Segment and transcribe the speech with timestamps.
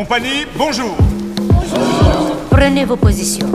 [0.00, 0.96] Compagnie, bonjour
[2.50, 3.52] Prenez vos positions.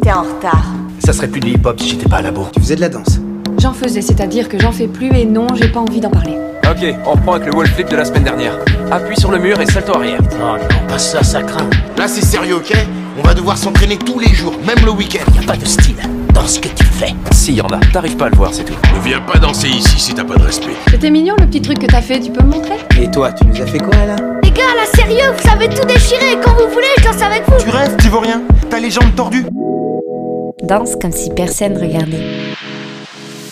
[0.00, 0.66] T'es en retard.
[1.04, 2.52] Ça serait plus du hip-hop si j'étais pas à la bourre.
[2.52, 3.18] Tu faisais de la danse
[3.58, 6.38] J'en faisais, c'est-à-dire que j'en fais plus et non, j'ai pas envie d'en parler.
[6.70, 8.56] Ok, on reprend avec le wall flip de la semaine dernière.
[8.92, 10.20] Appuie sur le mur et salto arrière.
[10.34, 11.68] Oh non, pas ça, ça craint.
[11.96, 12.72] Là, c'est sérieux, ok?
[13.18, 15.28] On va devoir s'entraîner tous les jours, même le week-end.
[15.34, 15.96] Y a pas de style
[16.40, 17.14] dans ce que tu fais.
[17.32, 17.78] Si, y en a.
[17.92, 18.74] T'arrives pas à le voir, c'est tout.
[18.94, 20.72] Ne viens pas danser ici si t'as pas de respect.
[20.90, 22.76] C'était mignon le petit truc que t'as fait, tu peux me montrer?
[23.00, 24.16] Et toi, tu nous as fait quoi là?
[24.44, 26.38] Les gars, là, sérieux, vous savez tout déchirer.
[26.44, 27.56] Quand vous voulez, je danse avec vous.
[27.58, 29.46] Tu rêves, tu vois rien T'as les jambes tordues
[30.62, 32.22] Danse comme si personne regardait.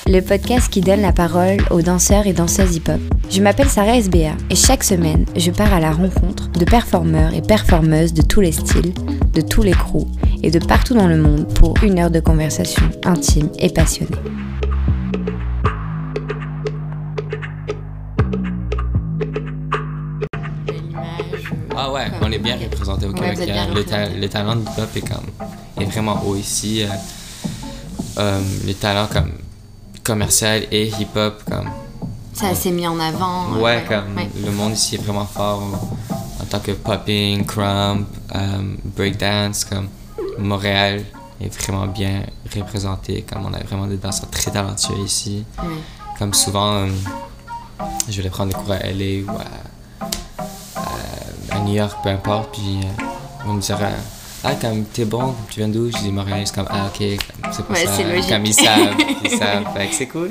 [0.09, 3.01] Le podcast qui donne la parole aux danseurs et danseuses hip-hop.
[3.29, 7.43] Je m'appelle Sarah SBA et chaque semaine, je pars à la rencontre de performeurs et
[7.43, 8.95] performeuses de tous les styles,
[9.35, 10.07] de tous les crews
[10.43, 14.17] et de partout dans le monde pour une heure de conversation intime et passionnée.
[21.77, 23.39] Ah ouais, on est bien représenté au Québec.
[23.75, 25.27] le, ta- le talent du hip-hop est, comme,
[25.83, 26.83] est vraiment haut ici.
[26.83, 26.89] euh,
[28.19, 29.33] euh, les talents comme
[30.07, 31.69] commercial et hip-hop, comme
[32.33, 33.53] Ça s'est mis en avant.
[33.61, 34.05] ouais, comme
[34.45, 35.63] le monde ici est vraiment fort
[36.41, 39.89] en, tant que popping, crump, euh, breakdance, comme
[40.39, 41.03] Montréal
[41.41, 42.23] est vraiment bien
[42.55, 45.45] représenté, comme on a vraiment des danseurs très talentueux ici.
[45.59, 45.69] Ouais.
[46.19, 46.89] Comme souvent, euh,
[48.09, 52.53] je vais prendre des cours à LA ou à, à- à New York, peu importe,
[52.53, 53.03] puis euh,
[53.47, 53.89] on me dira
[54.49, 55.91] Ah, comme t'es bon, tu viens d'où?
[55.91, 57.05] Je dis Montréal, c'est comme Ah, ok,
[57.53, 57.91] c'est pas Ouais, ça.
[57.97, 58.29] c'est logique.
[58.31, 58.95] Comme ils savent,
[59.25, 59.65] ils savent.
[59.77, 60.31] Fait que c'est cool.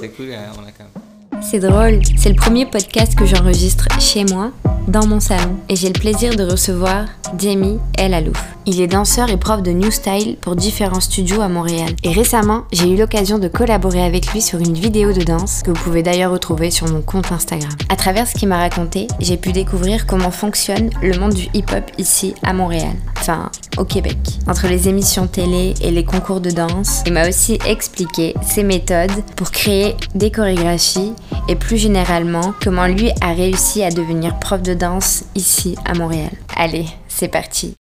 [0.00, 1.42] C'est cool, on a comme.
[1.42, 4.50] C'est drôle, c'est le premier podcast que j'enregistre chez moi,
[4.88, 7.04] dans mon salon, et j'ai le plaisir de recevoir
[7.38, 8.42] Jamie El Alouf.
[8.66, 11.90] Il est danseur et prof de New Style pour différents studios à Montréal.
[12.02, 15.70] Et récemment, j'ai eu l'occasion de collaborer avec lui sur une vidéo de danse que
[15.70, 17.70] vous pouvez d'ailleurs retrouver sur mon compte Instagram.
[17.90, 21.84] À travers ce qu'il m'a raconté, j'ai pu découvrir comment fonctionne le monde du hip-hop
[21.98, 22.94] ici à Montréal.
[23.26, 24.18] Enfin, au Québec.
[24.46, 29.24] Entre les émissions télé et les concours de danse, il m'a aussi expliqué ses méthodes
[29.34, 31.14] pour créer des chorégraphies
[31.48, 36.32] et plus généralement comment lui a réussi à devenir prof de danse ici à Montréal.
[36.54, 37.72] Allez, c'est parti.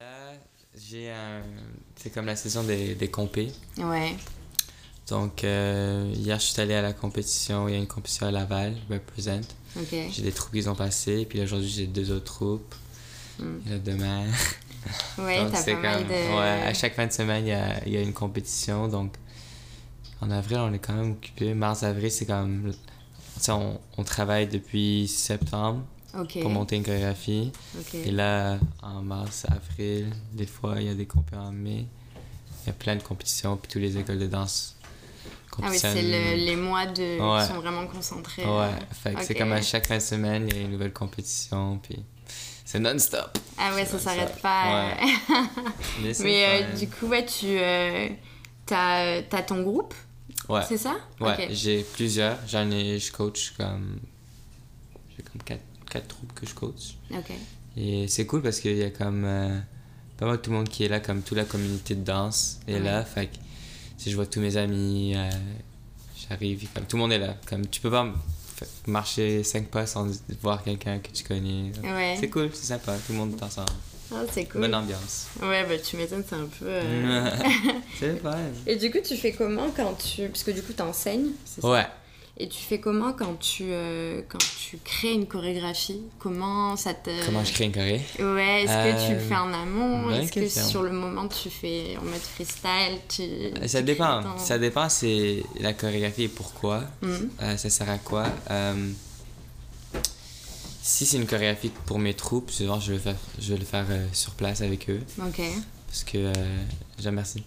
[0.00, 0.06] Là,
[0.74, 1.42] j'ai un.
[1.96, 3.52] C'est comme la saison des, des compés.
[3.76, 4.16] Ouais.
[5.10, 7.68] Donc, euh, hier, je suis allé à la compétition.
[7.68, 9.46] Il y a une compétition à Laval, Represent.
[9.78, 9.94] Ok.
[10.10, 11.26] J'ai des troupes qui ont passé.
[11.28, 12.74] Puis aujourd'hui, j'ai deux autres troupes.
[13.38, 14.24] Et là, demain.
[15.18, 16.12] Ouais, Donc, t'as c'est pas comme- de.
[16.12, 18.88] Ouais, à chaque fin de semaine, il y y a une compétition.
[18.88, 19.14] Donc,
[20.20, 21.54] en avril, on est quand même occupé.
[21.54, 22.72] Mars, avril, c'est comme.
[22.72, 25.82] Tu sais, on, on travaille depuis septembre
[26.40, 27.52] pour monter une chorégraphie.
[27.94, 31.86] Et là, en mars, avril, des fois, il y a des compétitions en mai.
[32.64, 34.74] Il y a plein de compétitions, puis toutes les écoles de danse
[35.62, 37.20] Ah oui, c'est le- les mois de...
[37.20, 37.42] Ouais.
[37.46, 38.42] qui sont vraiment concentrés.
[38.44, 40.72] Ouais, euh, fait que c'est comme à chaque fin de semaine, il y a une
[40.72, 41.96] nouvelle compétition, puis
[42.76, 43.38] c'est non-stop.
[43.58, 44.90] Ah ouais, ça s'arrête pas.
[44.90, 44.96] ouais.
[45.30, 46.12] euh.
[46.20, 48.08] Mais, euh, du coup, ouais, tu euh,
[48.66, 49.94] t'as t'as ton groupe,
[50.50, 50.60] ouais.
[50.68, 50.96] c'est ça?
[51.20, 52.36] Ouais, j'ai plusieurs.
[52.46, 53.98] J'en ai, je coach comme.
[55.16, 56.96] J'ai comme quatre, quatre troupes que je coach.
[57.12, 57.32] Ok.
[57.78, 59.24] Et c'est cool parce qu'il y a comme.
[59.24, 59.58] euh,
[60.18, 62.78] pas mal tout le monde qui est là, comme toute la communauté de danse est
[62.78, 63.04] là.
[63.04, 63.36] Fait que
[63.96, 65.30] si je vois tous mes amis, euh,
[66.28, 67.36] j'arrive, comme tout le monde est là.
[67.48, 68.06] Comme tu peux pas
[68.86, 70.06] marcher cinq pas sans
[70.42, 71.72] voir quelqu'un que tu connais.
[71.82, 72.16] Ouais.
[72.18, 73.72] C'est cool, c'est sympa, tout le monde est ensemble.
[74.12, 74.60] Ah, c'est cool.
[74.60, 75.26] Bonne ambiance.
[75.42, 76.66] Ouais, bah tu m'étonnes, c'est un peu.
[76.66, 77.30] euh,
[77.98, 78.36] c'est le fun.
[78.66, 80.28] Et du coup, tu fais comment quand tu.
[80.28, 81.68] Parce que du coup, t'enseignes, c'est ça?
[81.68, 81.86] Ouais.
[82.38, 86.02] Et tu fais comment quand tu, euh, quand tu crées une chorégraphie?
[86.18, 87.24] Comment ça te.
[87.24, 88.00] Comment je crée une choré?
[88.18, 91.28] Ouais, est-ce que tu le Euh, fais en amont bonne Est-ce que sur le moment
[91.28, 93.22] tu fais en mode freestyle tu,
[93.68, 94.22] Ça tu dépend.
[94.22, 96.84] ton- Ça dépend, c'est la chorégraphie et pourquoi.
[97.00, 97.30] Mhm.
[97.40, 98.26] Euh, ça sert à quoi?
[98.50, 98.90] Euh,
[100.82, 103.64] Si c'est une chorégraphie pour mes troupes, souvent je vais le faire, je vais le
[103.64, 105.00] faire euh, sur place avec eux.
[105.20, 105.40] Ok.
[105.88, 106.32] Parce que euh,
[107.00, 107.42] j'aime merci.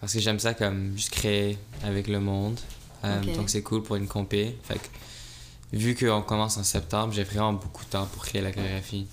[0.00, 2.58] Parce que j'aime ça comme juste créer avec le monde.
[3.04, 3.20] Euh.
[3.36, 4.56] Donc c'est cool pour une compé.
[4.64, 8.52] Fait que, vu qu'on commence en septembre, j'ai vraiment beaucoup de temps pour créer la
[8.52, 9.06] chorégraphie.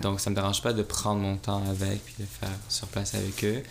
[0.00, 3.14] Donc ça me dérange pas de prendre mon temps avec puis de faire sur place
[3.14, 3.62] avec eux.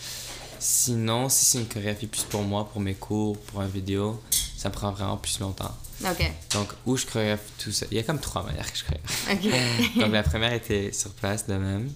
[0.59, 4.21] Sinon, si c'est une chorégraphie plus pour moi, pour mes cours, pour un vidéo,
[4.57, 5.73] ça me prend vraiment plus longtemps.
[6.03, 6.31] Ok.
[6.51, 7.85] Donc, où je chorégraphie tout ça?
[7.91, 9.47] Il y a comme trois manières que je chorégraphie.
[9.95, 9.95] Ok.
[10.01, 11.89] Donc, la première était sur place de même.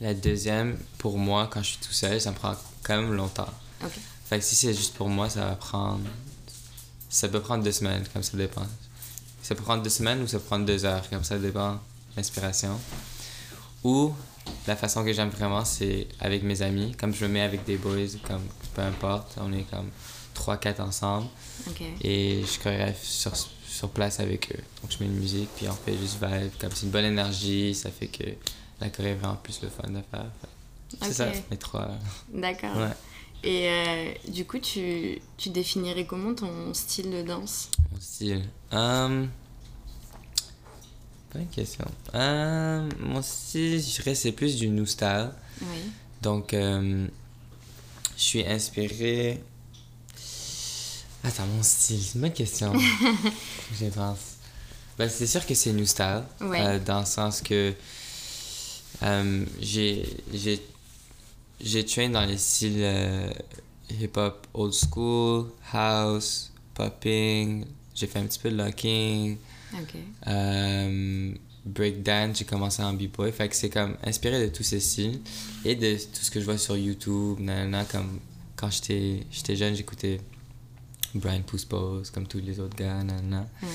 [0.00, 3.48] La deuxième, pour moi, quand je suis tout seul, ça me prend quand même longtemps.
[3.84, 3.92] Ok.
[4.28, 6.00] Fait que si c'est juste pour moi, ça va prendre.
[7.08, 8.66] Ça peut prendre deux semaines, comme ça dépend.
[9.42, 11.78] Ça peut prendre deux semaines ou ça peut prendre deux heures, comme ça dépend
[12.16, 12.78] l'inspiration.
[13.84, 14.12] Ou
[14.66, 16.94] la façon que j'aime vraiment, c'est avec mes amis.
[16.98, 18.42] Comme je me mets avec des boys, comme
[18.74, 19.88] peu importe, on est comme
[20.34, 21.28] 3-4 ensemble.
[22.02, 23.32] Et je chorégraphie sur,
[23.66, 24.60] sur place avec eux.
[24.82, 26.50] Donc je mets une musique, puis on fait juste vibe.
[26.60, 28.24] Comme c'est une bonne énergie, ça fait que
[28.80, 30.26] la choré est vraiment plus le fun de faire.
[31.00, 31.12] C'est Ok.
[31.14, 31.88] ça, mes trois.
[32.32, 32.76] D'accord.
[32.76, 32.88] Ouais.
[33.44, 37.68] Et euh, du coup, tu, tu définirais comment ton style de danse?
[37.92, 38.42] Mon style.
[38.70, 39.28] Bonne
[41.48, 41.84] question.
[42.14, 45.30] Hum, mon style, je dirais, c'est plus du new style.
[45.60, 45.78] Oui.
[46.22, 47.06] Donc, euh,
[48.16, 49.42] je suis inspiré.
[51.22, 52.72] Attends, mon style, c'est une bonne question.
[53.78, 54.36] je pense.
[54.98, 56.22] Ben, c'est sûr que c'est new style.
[56.40, 56.60] Ouais.
[56.60, 57.74] euh, dans le sens que
[59.02, 60.06] euh, j'ai
[61.60, 63.30] j'ai traîné dans les styles euh,
[63.90, 67.64] hip-hop old school, house, popping.
[67.94, 69.38] J'ai fait un petit peu de locking.
[69.74, 69.94] Ok.
[70.26, 73.32] Euh, breakdance, j'ai commencé en b-boy.
[73.32, 75.20] Fait que c'est comme inspiré de tous ces styles
[75.64, 77.40] et de tout ce que je vois sur YouTube.
[77.40, 78.20] Nanana, comme
[78.54, 80.20] quand j'étais jeune, j'écoutais
[81.14, 83.02] Brian Pouce Pose, comme tous les autres gars.
[83.02, 83.48] Nanana.
[83.62, 83.68] Ouais.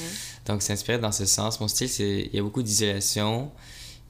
[0.46, 1.60] Donc c'est inspiré dans ce sens.
[1.60, 3.52] Mon style, c'est il y a beaucoup d'isolation.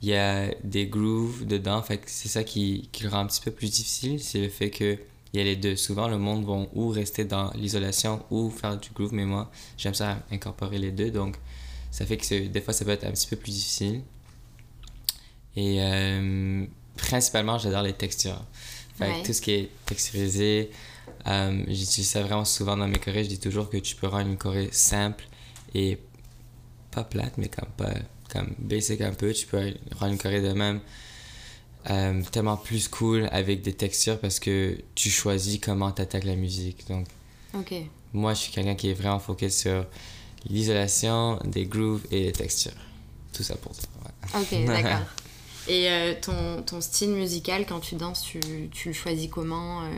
[0.01, 1.81] Il y a des grooves dedans.
[1.83, 4.19] Fait que c'est ça qui, qui le rend un petit peu plus difficile.
[4.21, 4.97] C'est le fait que
[5.33, 5.75] il y a les deux.
[5.77, 9.93] Souvent, le monde va ou rester dans l'isolation ou faire du groove, mais moi, j'aime
[9.93, 11.09] ça incorporer les deux.
[11.11, 11.37] Donc,
[11.89, 14.01] ça fait que des fois, ça peut être un petit peu plus difficile.
[15.55, 16.65] Et euh,
[16.97, 18.43] principalement, j'adore les textures.
[18.97, 19.23] Fait que Ouais.
[19.23, 20.69] tout ce qui est texturisé,
[21.27, 23.23] euh, j'utilise ça vraiment souvent dans mes chorés.
[23.23, 25.25] Je dis toujours que tu peux rendre une choré simple
[25.73, 25.97] et
[26.91, 27.93] pas plate, mais comme pas
[28.31, 29.33] comme basic un peu.
[29.33, 30.79] Tu peux rendre une choré de même
[31.89, 36.35] euh, tellement plus cool avec des textures parce que tu choisis comment tu attaques la
[36.35, 36.87] musique.
[36.87, 37.07] Donc,
[38.13, 39.85] moi, je suis quelqu'un qui est vraiment focus sur
[40.49, 42.71] l'isolation, des grooves et les textures.
[43.33, 43.83] Tout ça pour ça.
[44.03, 44.41] ouais.
[44.41, 45.05] Ok, d'accord.
[45.67, 48.39] Et euh, ton, ton style musical, quand tu danses, tu,
[48.71, 49.89] tu le choisis comment euh,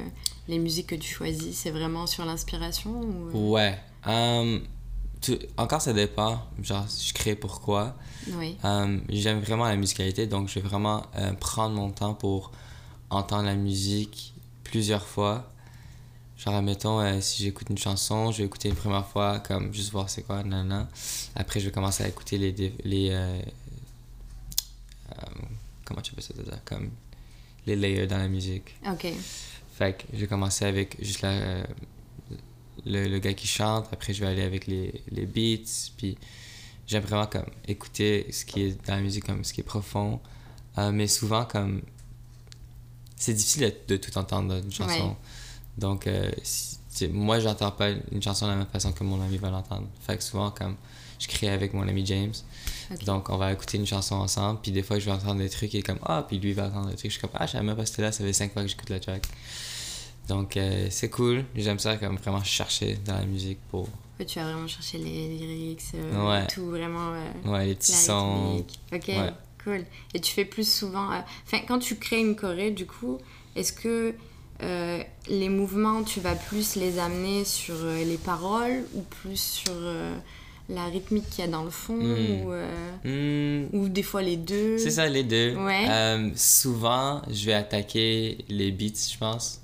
[0.50, 2.92] Les musiques que tu choisis, c'est vraiment sur l'inspiration
[3.34, 3.54] ou...
[3.54, 3.78] Ouais.
[4.08, 4.60] euh,
[5.24, 6.42] tout- encore, ça dépend.
[6.62, 7.96] Genre, je crée pourquoi.
[8.34, 8.58] Oui.
[8.66, 12.52] Euh, J'aime vraiment la musicalité, donc je vais vraiment euh, prendre mon temps pour
[13.10, 14.34] entendre la musique
[14.64, 15.50] plusieurs fois.
[16.38, 19.92] Genre, admettons, euh, si j'écoute une chanson, je vais écouter une première fois, comme juste
[19.92, 20.88] voir c'est quoi, nanana.
[21.36, 22.52] Après, je vais commencer à écouter les.
[22.84, 23.42] les
[25.86, 26.58] comment tu peux ça déjà?
[26.66, 26.90] Comme
[27.66, 28.76] les layers dans la musique.
[28.90, 29.08] Ok.
[29.78, 31.64] Fait que j'ai commencé avec juste la,
[32.86, 36.18] le, le gars qui chante, après je vais aller avec les, les beats, puis
[36.88, 40.20] j'aime vraiment comme écouter ce qui est dans la musique, comme ce qui est profond.
[40.78, 41.82] Euh, mais souvent, comme
[43.16, 45.10] c'est difficile de, de tout entendre dans une chanson.
[45.10, 45.16] Ouais.
[45.78, 46.78] Donc, euh, si-
[47.12, 49.88] moi, j'entends pas une chanson de la même façon que mon ami va l'entendre.
[50.06, 50.76] Fait que souvent, comme
[51.20, 52.34] je crée avec mon ami James,
[53.06, 55.74] donc on va écouter une chanson ensemble, puis des fois, je vais entendre des trucs
[55.74, 57.12] et comme ah, puis lui va entendre des trucs.
[57.12, 58.62] Je suis comme ah, je savais même pas que c'était là, ça fait cinq fois
[58.62, 59.26] que j'écoute la track.
[60.28, 61.44] Donc, euh, c'est cool.
[61.56, 63.88] J'aime ça, comme vraiment chercher dans la musique pour
[64.20, 66.48] Ouais, Tu vas vraiment chercher les lyrics, euh, Ouais.
[66.48, 67.14] tout vraiment.
[67.14, 68.64] euh, ouais, les petits sons.
[68.94, 69.32] Ok, Ouais.
[69.64, 69.86] cool.
[70.14, 71.12] Et tu fais plus souvent.
[71.12, 73.18] euh, Enfin, quand tu crées une choré, du coup,
[73.56, 74.14] est-ce que
[75.30, 79.74] les mouvements, tu vas plus les amener sur les paroles ou plus sur
[80.70, 82.46] la rythmique qu'il y a dans le fond Hmm.
[82.46, 84.78] ou, euh, Hmm, ou des fois les deux?
[84.78, 85.56] C'est ça, les deux.
[85.58, 85.86] Ouais.
[85.90, 89.60] Euh, souvent, je vais attaquer les beats, je pense.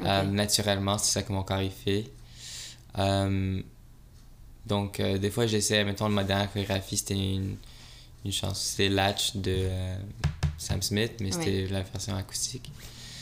[0.00, 2.10] Euh, naturellement, c'est ça que mon corps il fait.
[2.98, 3.60] Euh,
[4.66, 7.56] donc, euh, des fois, j'essaie, mettons, ma dernière chorégraphie, c'était une,
[8.24, 9.68] une chanson, c'était Latch de
[10.56, 12.70] Sam Smith, mais c'était la version acoustique.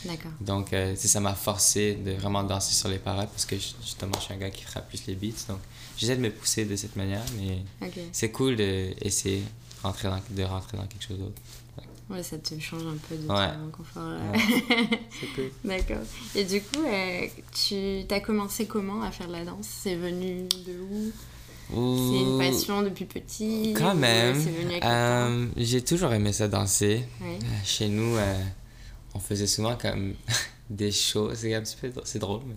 [0.05, 0.31] D'accord.
[0.39, 4.33] Donc, ça m'a forcé de vraiment danser sur les paroles parce que justement, je suis
[4.33, 5.45] un gars qui frappe plus les beats.
[5.49, 5.59] Donc,
[5.97, 7.63] j'essaie de me pousser de cette manière, mais
[8.11, 11.41] c'est cool d'essayer de de rentrer dans quelque chose d'autre.
[12.09, 13.49] Ouais, ça te change un peu de Ouais.
[13.53, 14.03] ton confort.
[14.31, 14.39] Ouais.
[15.19, 15.51] C'est cool.
[15.65, 16.03] D'accord.
[16.35, 19.67] Et du coup, euh, tu as commencé comment à faire de la danse?
[19.67, 21.11] C'est venu de où?
[21.69, 21.75] C'est
[22.23, 23.73] une passion depuis petit?
[23.77, 24.35] Quand ou, même.
[24.41, 24.87] C'est venu avec le temps?
[24.89, 27.03] Euh, J'ai toujours aimé ça danser.
[27.19, 27.39] Ouais.
[27.43, 28.41] Euh, Chez nous, euh,
[29.13, 30.13] on faisait souvent comme
[30.69, 31.35] des shows.
[31.35, 32.55] C'est un petit peu c'est drôle, mais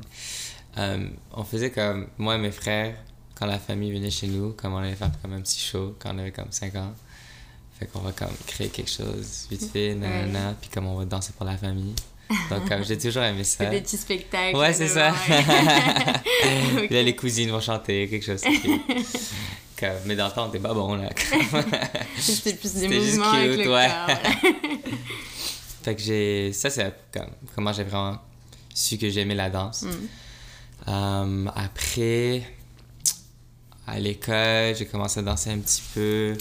[0.78, 2.95] euh, on faisait comme moi et mes frères
[3.35, 6.14] quand la famille venait chez nous, comme on allait faire comme un petit show quand
[6.14, 6.95] on avait comme 5 ans.
[7.80, 11.32] Fait qu'on va comme créer quelque chose vite fait, nanana, puis comme on va danser
[11.34, 11.94] pour la famille.
[12.50, 13.64] Donc comme j'ai toujours aimé ça.
[13.64, 14.56] C'est des petits spectacles.
[14.56, 15.14] Ouais, c'est ça.
[16.76, 18.42] Puis là, les cousines vont chanter, quelque chose.
[18.42, 18.82] cute.
[19.78, 21.08] Comme- mais dans le temps, on était pas bon, là.
[22.18, 23.88] C'était plus des C'était juste mouvements avec cute, le ouais.
[23.88, 24.16] corps.
[25.82, 26.52] Fait que j'ai.
[26.52, 28.18] Ça, c'est comme, comment j'ai vraiment
[28.75, 29.82] su que j'aimais la danse.
[29.82, 29.88] Mm.
[30.88, 32.42] Euh, après,
[33.87, 36.37] à l'école, j'ai commencé à danser un petit peu.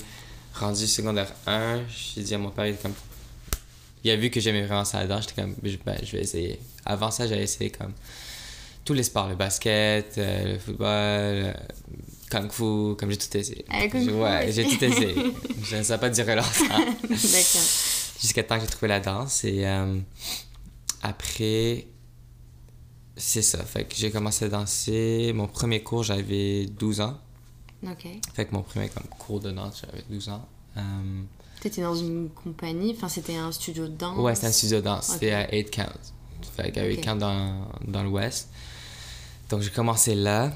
[0.60, 1.82] Rendu secondaire 1,
[2.16, 2.94] j'ai dit à mon père, il, comme,
[4.04, 5.26] il a vu que j'aimais vraiment ça la danse.
[5.28, 6.60] J'étais comme, ben, je vais essayer.
[6.86, 7.94] Avant ça, j'avais essayé comme
[8.84, 11.54] tous les sports, le basket, euh, le football, euh,
[12.30, 13.64] kung fu, comme j'ai tout essayé.
[13.70, 15.16] Ah, ouais, j'ai tout essayé.
[15.64, 16.50] Je- ça n'a pas duré longtemps.
[16.70, 17.62] D'accord.
[18.22, 19.44] Jusqu'à temps que j'ai trouvé la danse.
[19.46, 19.98] Et euh,
[21.02, 21.88] après,
[23.16, 23.64] c'est ça.
[23.64, 25.32] Fait que j'ai commencé à danser.
[25.34, 27.18] Mon premier cours, j'avais 12 ans.
[27.84, 28.08] Ok.
[28.34, 30.46] Fait que mon premier comme, cours de danse, j'avais 12 ans.
[30.78, 30.82] Euh,
[31.62, 34.18] T'étais dans une compagnie, enfin c'était un studio de danse?
[34.20, 35.08] ouais, c'était un studio de danse.
[35.08, 35.86] C'était à 8 Count.
[36.56, 37.04] Fait qu'à 8 Ok.
[37.04, 38.50] Count dans, dans l'ouest.
[39.50, 40.52] Donc j'ai commencé là.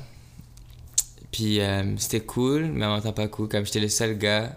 [1.31, 3.47] Puis euh, c'était cool, mais en même temps pas cool.
[3.49, 4.55] Comme j'étais le seul gars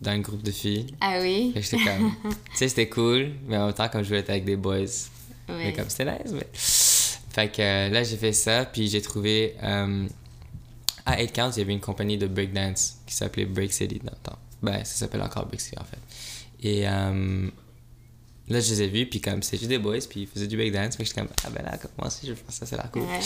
[0.00, 0.86] dans un groupe de filles.
[1.00, 1.52] Ah oui?
[1.56, 2.12] J'étais comme.
[2.24, 4.78] tu sais, c'était cool, mais en même temps, comme je voulais être avec des boys.
[5.48, 5.72] Mais Ouais.
[5.72, 6.46] comme c'était nice, mais.
[6.52, 9.54] Fait que euh, là, j'ai fait ça, puis j'ai trouvé.
[11.06, 14.12] À 8 Counts, il y avait une compagnie de breakdance qui s'appelait Break City dans
[14.12, 14.38] le temps.
[14.62, 15.98] Ben, ça s'appelle encore Break City en fait.
[16.62, 17.48] Et euh,
[18.48, 20.56] là, je les ai vus, puis comme c'est juste des boys, puis ils faisaient du
[20.56, 20.96] breakdance.
[20.96, 23.02] Que j'étais comme, ah ben là, moi aussi, je veux faire ça, c'est l'air cool.
[23.02, 23.20] Ouais.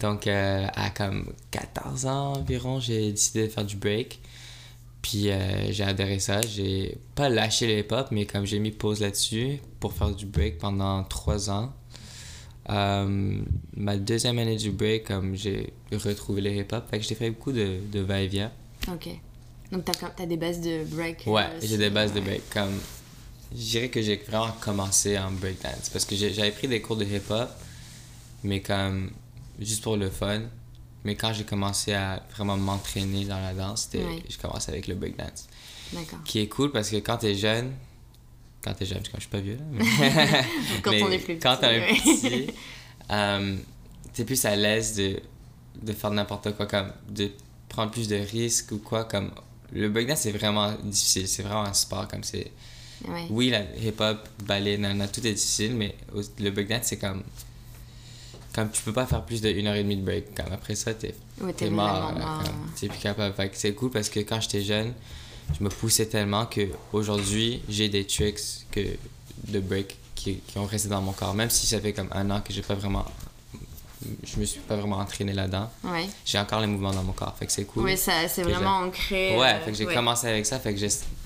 [0.00, 4.20] Donc, euh, à comme 14 ans environ, j'ai décidé de faire du break.
[5.02, 6.40] Puis euh, j'ai adoré ça.
[6.40, 10.58] J'ai pas lâché le hip-hop, mais comme j'ai mis pause là-dessus pour faire du break
[10.58, 11.72] pendant 3 ans.
[12.70, 13.38] Euh,
[13.76, 17.52] ma deuxième année du break, comme j'ai retrouvé le hip-hop, fait que j'ai fait beaucoup
[17.52, 18.50] de, de va-et-vient.
[18.88, 19.08] Ok.
[19.72, 22.42] Donc t'as, t'as des bases de break Ouais, euh, j'ai des bases de break.
[22.50, 22.72] Comme,
[23.54, 27.04] je dirais que j'ai vraiment commencé en breakdance parce que j'avais pris des cours de
[27.04, 27.48] hip-hop,
[28.44, 29.10] mais comme
[29.60, 30.42] juste pour le fun.
[31.04, 34.22] Mais quand j'ai commencé à vraiment m'entraîner dans la danse, Ouais.
[34.28, 35.48] je commençais avec le breakdance.
[35.92, 36.20] D'accord.
[36.24, 37.72] Qui est cool parce que quand t'es jeune,
[38.64, 39.84] quand t'es jeune, parce que je suis pas vieux là, mais,
[40.82, 41.94] Quand mais on est plus quand petit, t'es un ouais.
[41.94, 42.46] petit,
[43.10, 43.56] euh,
[44.14, 45.20] t'es plus à l'aise de,
[45.82, 47.30] de faire n'importe quoi, comme de
[47.68, 49.04] prendre plus de risques ou quoi.
[49.04, 49.30] Comme
[49.72, 52.08] le breakdance, c'est vraiment difficile, c'est vraiment un sport.
[52.08, 52.50] Comme c'est,
[53.08, 53.26] Ouais.
[53.28, 55.94] oui, la hip-hop, ballet, nanana, tout est difficile, mais
[56.38, 57.22] le breakdance, c'est comme.
[58.54, 60.32] Comme tu peux pas faire plus d'une heure et demie de break.
[60.34, 62.12] Comme après ça, t'es Ouais, t'es t'es mort.
[62.16, 63.34] là, comme, T'es plus capable.
[63.52, 64.94] C'est cool parce que quand j'étais jeune,
[65.58, 68.80] je me poussais tellement que aujourd'hui j'ai des tricks que,
[69.48, 71.34] de break qui, qui ont resté dans mon corps.
[71.34, 73.04] Même si ça fait comme un an que j'ai pas vraiment.
[74.22, 75.70] Je me suis pas vraiment entraîné là-dedans.
[75.82, 76.06] Ouais.
[76.26, 77.34] J'ai encore les mouvements dans mon corps.
[77.38, 77.84] Fait que c'est cool.
[77.84, 79.34] Ouais, ça, c'est vraiment ancré.
[79.38, 79.94] Ouais, euh, fait que j'ai ouais.
[79.94, 80.80] commencé avec ça, fait que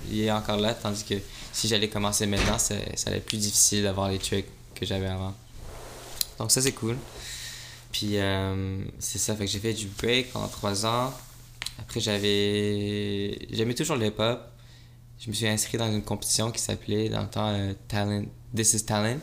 [0.09, 1.15] il est encore là, tandis que
[1.51, 4.45] si j'allais commencer maintenant, ça, ça allait être plus difficile d'avoir les tricks
[4.75, 5.33] que j'avais avant.
[6.37, 6.95] Donc ça, c'est cool.
[7.91, 11.13] Puis euh, c'est ça, fait que j'ai fait du break pendant trois ans.
[11.79, 13.37] Après, j'avais...
[13.51, 14.39] J'aimais toujours le hip-hop.
[15.19, 18.23] Je me suis inscrit dans une compétition qui s'appelait, dans le temps, euh, Talent...
[18.55, 19.19] This is Talent.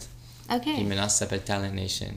[0.53, 0.67] Ok.
[0.67, 2.13] Et maintenant, ça s'appelle Talent Nation.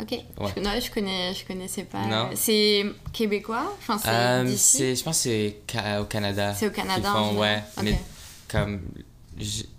[0.00, 0.10] Ok.
[0.12, 0.52] Ouais.
[0.56, 2.04] Je, non, je connais, je connaissais pas.
[2.06, 2.30] Non?
[2.34, 3.74] C'est québécois?
[3.78, 4.96] Enfin, c'est Euh, d'ici?
[4.96, 6.54] je pense que c'est ca- au Canada.
[6.54, 7.62] C'est au Canada, qu'ils en font, ouais.
[7.82, 7.98] Mais
[8.48, 8.80] comme.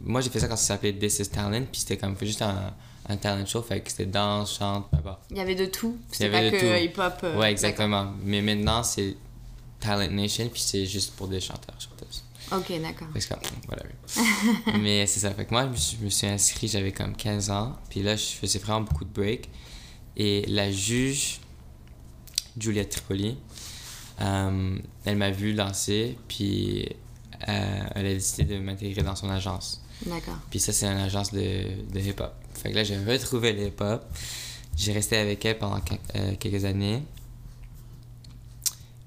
[0.01, 2.73] Moi, j'ai fait ça quand ça s'appelait This is Talent, puis c'était comme juste un,
[3.09, 5.21] un talent show, fait que c'était danse, chante, peu importe.
[5.29, 5.97] Il y avait de tout.
[6.11, 7.13] C'était pas que hip-hop.
[7.23, 8.11] euh, ouais, exactement.
[8.23, 9.15] Mais maintenant, c'est
[9.81, 12.23] Talent Nation, puis c'est juste pour des chanteurs, chanteuses.
[12.51, 13.07] Ok, d'accord.
[13.13, 13.93] Fait que whatever.
[14.79, 15.31] Mais c'est ça.
[15.31, 17.77] Fait que moi, je me suis, inscrit, j'avais comme 15 ans.
[17.89, 19.49] Puis là, je faisais vraiment beaucoup de break.
[20.17, 21.39] Et la juge,
[22.59, 23.37] Juliette Tripoli,
[24.19, 26.17] euh, elle m'a vu danser.
[26.27, 26.89] Puis
[27.47, 29.81] euh, elle a décidé de m'intégrer dans son agence.
[30.05, 30.37] D'accord.
[30.49, 32.33] Puis ça, c'est une agence de, de hip-hop.
[32.55, 34.03] Fait que là, j'ai retrouvé le hip-hop.
[34.75, 35.79] J'ai resté avec elle pendant
[36.15, 37.03] euh, quelques années.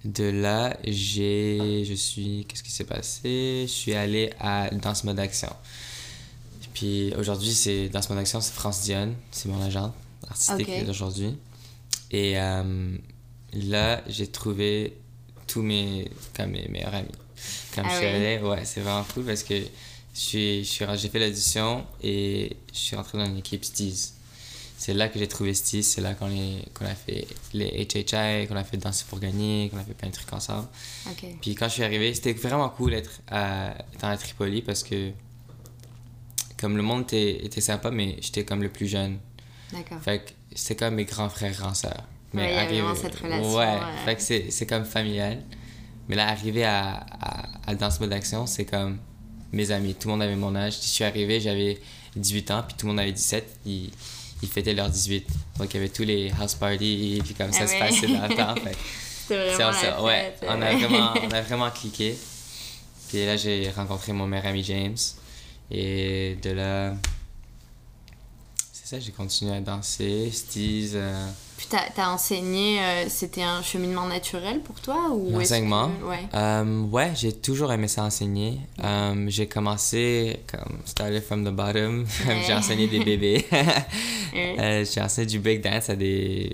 [0.04, 3.62] De là, j'ai, je suis, qu'est-ce qui s'est passé?
[3.66, 5.48] Je suis allé à Danse Mode Action.
[6.74, 9.94] Puis aujourd'hui, c'est Danse Mode Action, c'est France Dionne, c'est mon agent
[10.28, 10.86] artistique Ok.
[10.86, 11.36] d'aujourd'hui.
[12.10, 12.96] Et euh,
[13.54, 14.94] là, j'ai trouvé
[15.46, 17.08] tous mes, comme mes meilleurs amis.
[17.74, 18.12] Comme Ah je suis oui?
[18.12, 22.56] allé, ouais, c'est vraiment cool parce que je suis, je suis, j'ai fait l'audition et
[22.72, 23.94] je suis rentré dans une équipe Steez.
[24.76, 26.28] C'est là que j'ai trouvé Steez, c'est là qu'on
[26.74, 30.08] qu'on a fait les HHI, qu'on a fait Danser pour gagner, qu'on a fait plein
[30.08, 30.68] de trucs ensemble.
[31.40, 35.12] Puis quand je suis arrivé, c'était vraiment cool d'être dans la Tripoli parce que
[36.58, 39.18] comme le monde était, était sympa, mais j'étais comme le plus jeune.
[39.72, 40.00] D'accord.
[40.02, 42.04] Fait que c'était comme mes grands frères, grands sœurs.
[42.32, 43.80] Ouais, il y avait arrivé- vraiment cette relation, Ouais, ouais.
[44.04, 45.42] fait que c'est, c'est comme familial.
[46.08, 48.98] Mais là, arrivé à, à, à Danse Mode Action, c'est comme
[49.52, 49.94] mes amis.
[49.94, 50.74] Tout le monde avait mon âge.
[50.82, 51.80] Je suis arrivé, j'avais
[52.16, 53.58] 18 ans, puis tout le monde avait 17.
[53.66, 53.90] Ils,
[54.42, 55.26] ils fêtaient leurs 18.
[55.58, 57.78] Donc il y avait tous les house parties, puis comme ça Ah se ouais.
[57.78, 58.54] passait dans le temps.
[59.28, 60.66] Fait vraiment on ouais, on euh.
[60.66, 62.16] a vraiment, on a vraiment cliqué.
[63.08, 64.96] Puis là, j'ai rencontré mon meilleur ami James.
[65.70, 66.94] Et de là,
[68.84, 71.26] c'est ça, j'ai continué à danser, Steez, euh,
[71.56, 75.88] Puis t'as, enseigné, euh, c'était un cheminement naturel pour toi ou l'enseignement.
[76.00, 76.28] que- Ouais.
[76.34, 78.60] Euh, ouais, j'ai toujours aimé ça enseigner.
[78.82, 82.04] Euh, j'ai commencé comme started from the bottom.
[82.26, 82.42] Ouais.
[82.46, 83.46] j'ai enseigné des bébés.
[84.34, 86.52] J'ai enseigné du breakdance à des.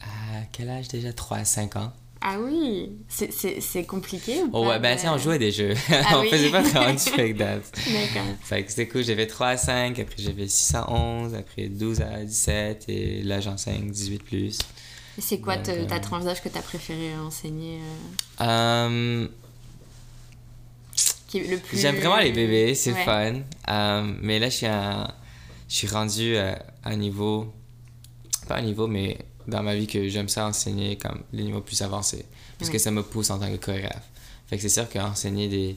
[0.00, 1.12] À quel âge déjà?
[1.12, 1.92] 3 à 5 ans.
[2.20, 3.30] Ah oui, c'est-
[3.84, 4.68] compliqué ou Oh pas?
[4.70, 5.74] ouais, ben sais, on jouait des jeux.
[5.90, 6.30] Ah on oui.
[6.30, 7.70] faisait pas vraiment du fake dance.
[7.86, 8.26] D'accord.
[8.42, 12.00] Fait que c'était cool, j'avais 3 à 5, après j'avais 6 à 11, après 12
[12.00, 14.58] à 17, et là j'enseigne 18 plus.
[15.18, 17.78] C'est quoi Donc, ta euh, tranche d'âge que tu as préféré enseigner
[18.40, 19.28] euh, Euh,
[21.28, 21.78] qui est le plus...
[21.78, 23.04] J'aime vraiment les bébés, c'est Ouais.
[23.04, 23.34] fun.
[23.68, 25.14] Euh, mais là, je suis, à-
[25.68, 27.52] je suis rendu à à un niveau,
[28.46, 31.80] pas un niveau, mais dans ma vie que j'aime ça enseigner comme les niveaux plus
[31.82, 32.24] avancés.
[32.58, 32.78] Parce que Ouais.
[32.80, 34.08] ça me pousse en tant que chorégraphe.
[34.48, 35.76] Fait que c'est sûr qu'enseigner des,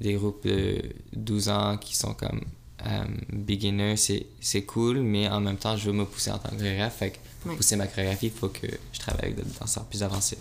[0.00, 0.82] des groupes de
[1.14, 2.40] 12 ans qui sont comme
[2.86, 6.56] euh, beginners, c'est, cool, mais en même temps, je veux me pousser en tant que
[6.56, 6.96] chorégraphe.
[6.96, 7.56] Fait que pour Ouais.
[7.56, 10.38] pousser ma chorégraphie, il faut que je travaille avec des danseurs plus avancés.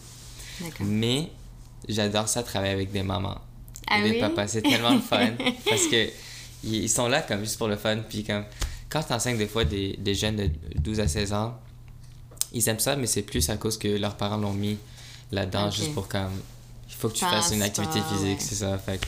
[0.79, 1.29] Mais
[1.88, 3.39] j'adore ça travailler avec des mamans
[3.88, 4.19] Ah et des oui?
[4.19, 4.48] papas.
[4.48, 5.31] C'est tellement le fun
[5.69, 6.10] parce que
[6.63, 7.98] ils sont là comme juste pour le fun.
[8.10, 8.43] Puis comme
[8.89, 11.60] quand tu enseignes des fois des, des jeunes de 12 à 16 ans,
[12.55, 14.77] ils aiment ça, mais c'est plus à cause que leurs parents l'ont mis
[15.31, 16.31] là-dedans juste pour comme
[16.89, 18.45] il faut que tu fasses une activité physique, ouais.
[18.45, 18.77] c'est ça.
[18.79, 19.00] Fait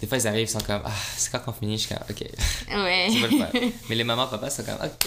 [0.00, 2.04] des fois ils arrivent, ils sont comme ah c'est quand qu'on finit, je suis comme
[2.10, 2.24] ok
[2.70, 3.08] Ouais.
[3.12, 3.72] c'est pas le.
[3.88, 5.06] Mais les mamans papas sont comme ok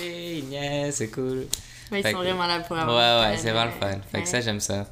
[0.52, 1.48] yes c'est cool.
[1.92, 4.00] Ouais, ils Fait sont que- vraiment là pour avoir Ouais, ouais, c'est vraiment le fun.
[4.12, 4.88] Fait que ça, j'aime ça.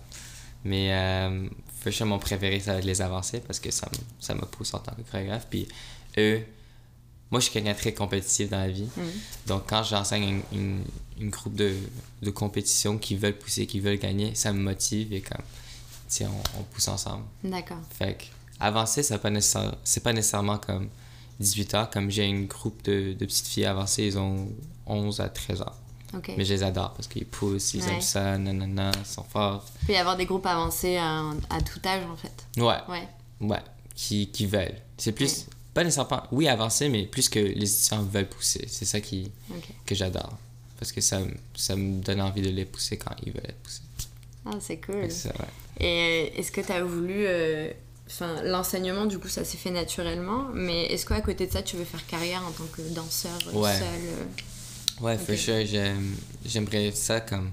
[0.65, 1.47] Mais, euh,
[1.81, 3.87] for sure, mon préféré, ça va être les avancer parce que ça
[4.19, 5.45] ça me pousse en tant que chorégraphe.
[5.49, 5.65] Puis,
[6.17, 6.41] eux,
[7.31, 8.87] moi, je suis quelqu'un de très compétitif dans la vie.
[8.97, 9.03] Mhm.
[9.47, 10.83] Donc, quand j'enseigne une, une,
[11.19, 11.75] une groupe de,
[12.21, 15.43] de compétition qui veulent pousser, qui veulent gagner, ça me motive et comme,
[16.09, 17.23] tu on, on pousse ensemble.
[17.43, 17.77] D'accord.
[17.97, 18.23] Fait que,
[18.59, 20.89] avancer, ça pas nécessaire- c'est pas nécessairement comme
[21.39, 21.87] 18 ans.
[21.91, 24.47] Comme j'ai une groupe de, de petites filles avancées, ils ont
[24.87, 25.73] 11 à 13 ans.
[26.15, 26.31] Ok.
[26.35, 27.91] Mais je les adore parce qu'ils poussent, ils Ouais.
[27.93, 29.63] aiment ça, nanana, ils sont forts.
[29.83, 31.19] Il peut y avoir des groupes avancés à,
[31.51, 32.47] à tout âge en fait.
[32.57, 33.07] Ouais, Ouais.
[33.41, 33.61] ouais,
[33.93, 34.75] qui, qui veulent.
[34.97, 35.53] C'est plus, Ouais.
[35.79, 38.65] Pas nécessairement, oui, avancer, mais plus que les étudiants veulent pousser.
[38.69, 39.31] C'est ça qui,
[39.85, 40.37] que j'adore.
[40.77, 43.59] Parce que ça, me- ça me donne envie de les pousser quand ils veulent être
[43.63, 43.81] poussés.
[44.45, 45.09] Ah, c'est cool.
[45.09, 45.45] Ça, ouais.
[45.85, 47.25] Et euh, est-ce que tu as voulu.
[47.25, 47.71] euh,
[48.11, 50.47] Enfin, l'enseignement, du coup, ça s'est fait naturellement.
[50.53, 53.77] Mais est-ce qu'à côté de ça, tu veux faire carrière en tant que danseur Ouais.
[53.77, 55.39] seul euh, Ouais, for Ok.
[55.39, 57.51] sure, j'aime- j'aimerais ça comme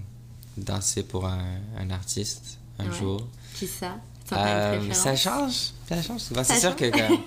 [0.56, 2.98] danser pour un, un artiste un Ouais.
[2.98, 3.28] jour.
[3.54, 3.96] Qui ça?
[4.32, 6.42] Euh, ça change, ça change souvent.
[6.44, 7.22] C'est sûr que comme,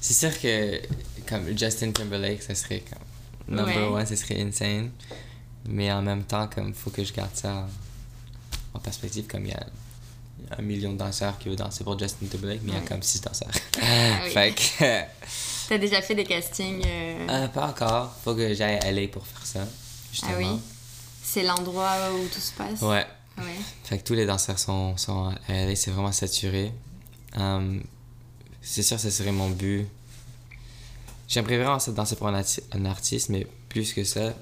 [0.00, 0.80] c'est sûr que
[1.28, 4.00] comme Justin Timberlake, ça serait comme number Ouais.
[4.00, 4.90] one, ça serait insane.
[5.68, 7.66] Mais en même temps, comme faut que je garde ça
[8.74, 9.66] en, perspective, comme il y a
[10.58, 13.02] un million de danseurs qui veulent danser pour Justin Timberlake, mais il y a comme
[13.02, 13.48] six danseurs.
[13.82, 14.30] Ah oui.
[14.30, 14.84] fait que
[15.68, 18.14] T'as déjà fait des castings euh, euh, pas encore.
[18.22, 19.66] Faut que j'aille à LA pour faire ça.
[20.12, 20.32] Justement.
[20.34, 20.60] Ah oui?
[21.22, 22.80] C'est l'endroit où tout se passe?
[22.82, 23.06] Ouais.
[23.38, 23.56] Ouais.
[23.84, 26.72] Fait que tous les danseurs sont, sont à LA, c'est vraiment saturé.
[27.36, 27.82] Hum,
[28.62, 29.86] c'est sûr, ce serait mon but.
[31.28, 34.34] J'aimerais vraiment ça danser pour un, arti- un artiste, mais plus que ça,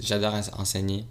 [0.00, 1.04] j'adore ens- enseigner.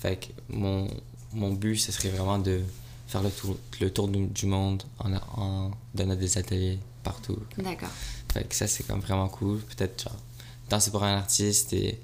[0.00, 0.88] Fait que mon,
[1.32, 2.62] mon but, ce serait vraiment de
[3.08, 7.38] faire le tour, le tour du, du monde en, en donnant des ateliers partout.
[7.58, 7.90] D'accord.
[8.32, 9.58] Fait que ça, c'est comme vraiment cool.
[9.60, 10.16] Peut-être genre
[10.70, 11.98] danser pour un artiste et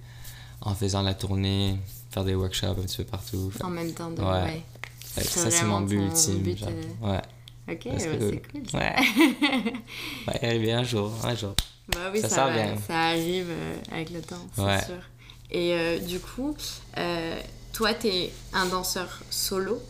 [0.60, 1.78] en faisant la tournée,
[2.16, 3.52] faire des workshops un petit peu partout.
[3.62, 4.22] En même temps de.
[4.22, 4.62] Ouais.
[5.22, 6.38] Ça, c'est mon but ultime.
[6.38, 6.70] but, genre.
[6.70, 7.22] euh, Ouais.
[7.74, 8.62] Ok, bah, c'est cool.
[8.80, 8.96] Ouais.
[10.48, 11.54] arriver un jour, un jour.
[11.88, 12.74] Bah oui, Ça ça, va- bien.
[12.86, 14.82] ça arrive euh, avec le temps, c'est Ouais.
[14.84, 14.94] sûr.
[15.50, 16.56] Et euh, du coup,
[16.96, 17.38] euh,
[17.74, 19.82] toi, t'es un danseur solo?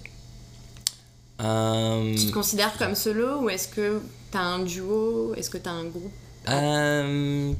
[1.42, 4.00] Euh, Tu te considères comme solo ou est-ce que
[4.32, 5.32] t'as un duo?
[5.36, 6.12] Est-ce que t'as un groupe?
[6.48, 7.52] Euh,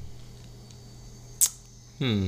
[2.01, 2.27] hmm.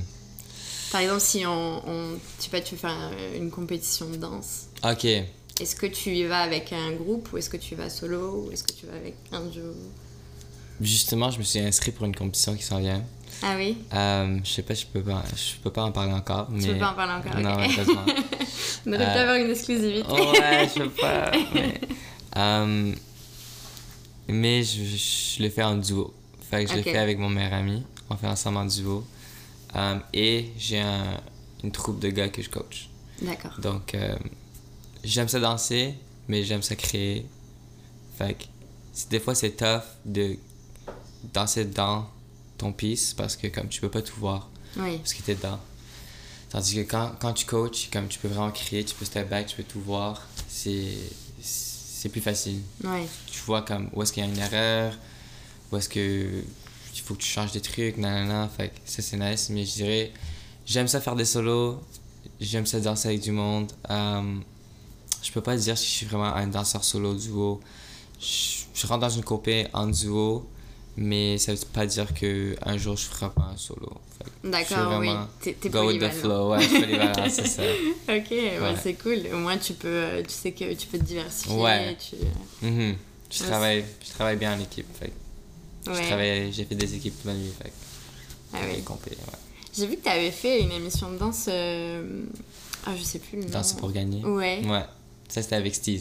[0.92, 4.16] Par exemple, si on, on je sais pas, tu veux faire un- une compétition de
[4.16, 5.04] danse, Ok.
[5.04, 8.46] est-ce que tu y vas avec un groupe ou est-ce que tu y vas solo
[8.46, 9.74] ou est-ce que tu vas avec un duo?
[10.80, 13.02] Justement, je me suis inscrit pour une compétition qui s'en vient.
[13.42, 13.76] Ah oui?
[13.92, 16.48] Euh, je sais pas, je peux pas, je peux pas en parler encore.
[16.50, 16.60] Mais...
[16.62, 17.40] Tu peux pas en parler encore.
[17.40, 18.04] Non, malheureusement.
[18.86, 20.10] On aurait pu Euh, avoir une exclusivité.
[20.12, 21.30] ouais, je peux pas.
[21.54, 21.80] Mais,
[22.36, 22.92] Euh,
[24.28, 24.84] mais je,
[25.38, 26.12] je le fais en duo.
[26.50, 26.84] Fait que je Ok.
[26.84, 27.82] le fais avec mon meilleur ami.
[28.10, 29.04] On fait ensemble en duo.
[29.76, 31.20] Euh, et j'ai un-
[31.64, 32.88] une troupe de gars que je coach.
[33.22, 33.58] D'accord.
[33.60, 34.16] Donc, euh,
[35.04, 35.94] j'aime ça danser,
[36.28, 37.26] mais j'aime ça créer.
[38.16, 38.44] Fait que
[39.10, 40.36] des fois, c'est tough de
[41.34, 42.08] danser dans
[42.56, 44.98] ton piece parce que comme tu peux pas tout voir Oui.
[44.98, 45.60] parce que t'es dedans.
[46.50, 49.46] Tandis que quand, quand tu coaches, comme tu peux vraiment créer, tu peux step back,
[49.46, 50.86] tu peux tout voir, c'est
[51.40, 52.60] c'est plus facile.
[52.84, 53.00] Oui.
[53.26, 54.94] Tu vois comme où est-ce qu'il y a une erreur,
[55.70, 56.42] où est-ce que
[57.08, 58.48] faut que tu changes des trucs, nanana.
[58.54, 60.12] Fait ça c'est nice, mais je dirais,
[60.66, 61.80] j'aime ça faire des solos,
[62.40, 63.72] j'aime ça danser avec du monde.
[63.90, 64.34] Euh,
[65.22, 67.60] je peux pas dire si je suis vraiment un danseur solo duo.
[68.20, 70.46] Je, je rentre dans une copée en duo,
[70.96, 73.90] mais ça veut pas dire que un jour je ferai pas un solo.
[74.44, 75.10] D'accord, oui.
[75.40, 77.62] T'es Go with the flow, ouais, je c'est ça.
[78.08, 78.74] Ok, ouais, Ouais.
[78.82, 79.20] c'est cool.
[79.32, 81.54] Au moins, tu peux, euh, tu sais que tu peux te diversifier.
[81.56, 81.96] Ouais.
[81.96, 82.16] Tu...
[82.66, 82.96] Mhm.
[83.30, 84.86] Je, Ouais, travaille, je travaille bien en équipe.
[84.98, 85.12] Fait
[85.92, 86.50] Ouais.
[86.52, 87.50] J'ai fait des équipes ma vie.
[87.62, 87.72] Fait
[88.52, 88.84] Ah j'ai oui.
[88.88, 89.16] ouais.
[89.76, 91.46] J'ai vu que tu avais fait une émission de danse.
[91.48, 92.22] euh,
[92.86, 93.50] Ah, je sais plus le nom.
[93.50, 94.24] Danse pour gagner.
[94.24, 94.60] Ouais.
[94.66, 94.84] Ouais.
[95.28, 96.00] Ça, c'était avec Steez.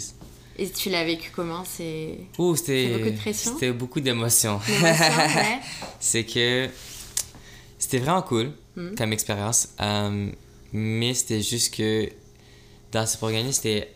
[0.59, 1.63] Et tu l'as vécu comment?
[1.65, 2.17] C'est.
[2.37, 3.53] Beaucoup de pression?
[3.53, 4.59] C'était beaucoup d'émotions.
[4.81, 4.95] Ouais.
[5.99, 6.69] c'est que
[7.77, 8.95] c'était vraiment cool Mhm.
[8.95, 9.69] comme expérience.
[9.81, 10.29] euh,
[10.73, 12.09] mais c'était juste que
[12.91, 13.93] Danse pour gagner, c'était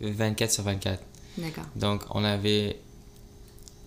[0.00, 1.02] 24 sur 24.
[1.38, 1.64] D'accord.
[1.76, 2.78] Donc, on avait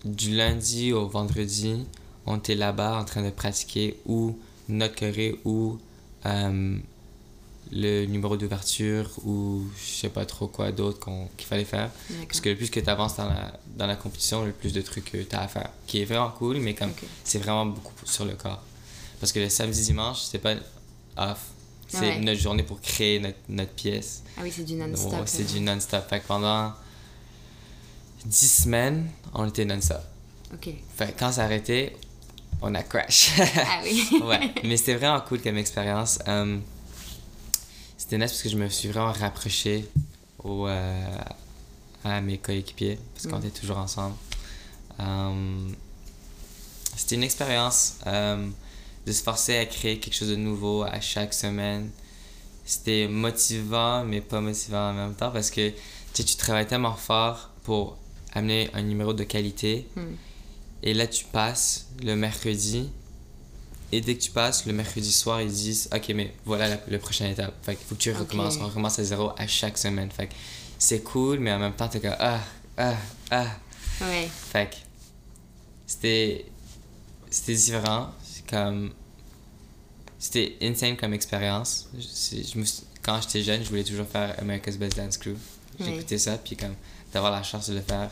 [0.04, 1.84] du lundi au vendredi,
[2.26, 5.78] on était là-bas en train de pratiquer ou notre choré ou
[6.26, 6.76] euh,
[7.72, 11.90] le numéro d'ouverture ou je sais pas trop quoi d'autre qu'il fallait faire.
[12.26, 14.80] Parce que le plus que tu avances dans la, dans la compétition, le plus de
[14.80, 15.70] trucs que tu as à faire.
[15.86, 16.92] Qui est vraiment cool, mais comme
[17.24, 18.62] c'est vraiment beaucoup sur le corps.
[19.20, 20.54] Parce que le samedi, dimanche, c'est pas
[21.16, 21.46] off.
[21.88, 22.20] C'est Ouais.
[22.20, 24.22] notre journée pour créer notre, notre pièce.
[24.36, 25.22] Ah oui, c'est du non-stop.
[25.26, 26.08] C'est du non-stop.
[26.08, 26.72] Fait que pendant
[28.24, 30.00] 10 semaines, on était non-stop.
[30.52, 30.70] Ok.
[30.96, 31.96] Fait quand ça arrêtait,
[32.62, 33.30] on a crash.
[33.38, 34.06] Ah oui.
[34.24, 36.18] ouais, mais c'était vraiment cool comme expérience.
[36.28, 36.58] Euh,
[37.96, 39.86] c'était nice parce que je me suis vraiment rapproché
[40.42, 41.06] au, euh,
[42.04, 43.46] à mes coéquipiers parce qu'on Mm.
[43.46, 44.14] était toujours ensemble.
[44.98, 45.68] Euh,
[46.96, 51.90] c'était une expérience de se forcer à créer quelque chose de nouveau à chaque semaine.
[52.66, 55.76] C'était motivant, mais pas motivant en même temps parce que tu
[56.12, 57.96] sais, tu travailles tellement fort pour
[58.32, 59.86] amener un numéro de qualité.
[59.96, 60.00] Mm.
[60.82, 62.88] Et là, tu passes le mercredi.
[63.92, 66.98] Et dès que tu passes, le mercredi soir, ils disent Ok, mais voilà la, la
[66.98, 67.54] prochaine étape.
[67.64, 68.18] Fait qu'il faut que tu Ok.
[68.18, 68.56] recommences.
[68.60, 70.10] On recommence à zéro à chaque semaine.
[70.10, 70.32] Fait que
[70.78, 72.40] c'est cool, mais en même temps, t'es comme Ah,
[72.78, 72.94] ah,
[73.30, 73.46] ah.
[74.02, 74.28] Ouais.
[74.52, 74.76] Fait que
[75.86, 76.46] c'était.
[77.30, 78.10] C'était différent.
[78.24, 78.92] C'est comme.
[80.18, 81.88] C'était insane comme expérience.
[81.94, 85.36] Je me suis- quand j'étais jeune, je voulais toujours faire America's Best Dance Crew.
[85.78, 86.74] J'écoutais ça, puis comme
[87.12, 88.10] d'avoir la chance de le faire.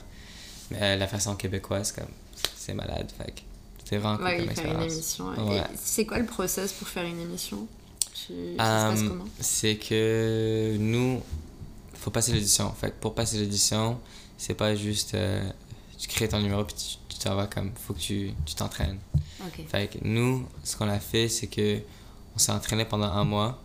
[0.71, 2.09] Mais euh, la façon québécoise, comme
[2.57, 3.11] c'est malade.
[3.17, 3.33] Fait
[3.79, 5.27] c'était vraiment cool Ouais, comme oui, faire une émission.
[5.49, 5.63] Ouais.
[5.77, 7.67] C'est quoi le process pour faire une émission?
[8.13, 8.33] Tu...
[8.61, 8.95] Euh,
[9.41, 11.23] c'est que nous,
[11.95, 12.71] faut passer l'audition.
[12.73, 13.99] Fait que pour passer l'audition,
[14.37, 15.43] c'est pas juste euh,
[15.99, 18.99] tu crées ton numéro puis tu tu t'en vas comme faut que tu tu t'entraînes.
[19.41, 19.65] Ok.
[19.69, 21.81] Fait que nous, ce qu'on a fait, c'est que
[22.37, 23.63] on s'est entraîné pendant un mois,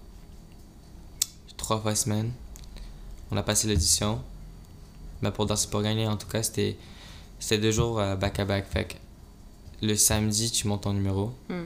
[1.63, 2.31] trois fois semaine.
[3.31, 4.21] On a passé l'audition.
[5.21, 6.77] Mais pour Danser pour gagner, en tout cas, c'était
[7.39, 8.39] c'était deux jours euh, back
[9.81, 11.33] le samedi, tu montes ton numéro.
[11.49, 11.63] Mm.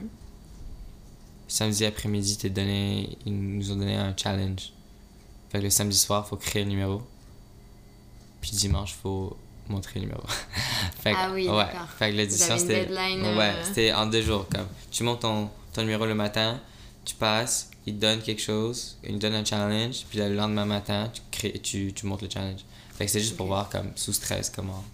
[1.46, 4.72] Samedi après-midi, t'es donné, ils nous ont donné un challenge.
[5.50, 7.00] Fait que le samedi soir, faut créer le numéro.
[8.40, 9.36] Puis dimanche, faut
[9.68, 10.22] montrer le numéro.
[11.00, 11.64] fait que, Ah oui, ouais.
[11.96, 12.88] Fait que une c'était.
[12.90, 14.46] Ouais, euh, c'était en deux jours.
[14.52, 16.60] Comme, tu montes ton, ton numéro le matin,
[17.04, 20.64] tu passes, ils te donnent quelque chose, ils te donnent un challenge, puis le lendemain
[20.64, 22.60] matin, tu, crées, tu, tu montes le challenge.
[22.96, 24.84] Fait que c'est juste pour voir, comme, sous stress, comment,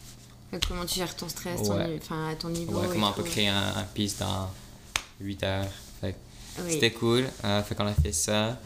[0.69, 1.99] Comment tu gères ton stress, Ouais.
[2.01, 4.49] enfin, à ton niveau ouais, comment on peut créer un, un piece dans
[5.21, 5.67] 8 heures.
[6.01, 6.73] Fait que Oui.
[6.75, 7.25] c'était cool.
[7.45, 8.57] Euh, fait qu'on a fait ça.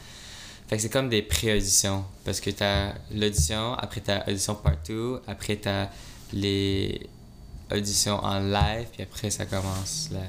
[0.69, 2.05] Fait que c'est comme des pré-auditions.
[2.27, 5.89] Parce que t'as l'audition, après t'as audition partout, après t'as
[6.35, 7.09] les
[7.73, 10.21] auditions en live, puis après ça commence la,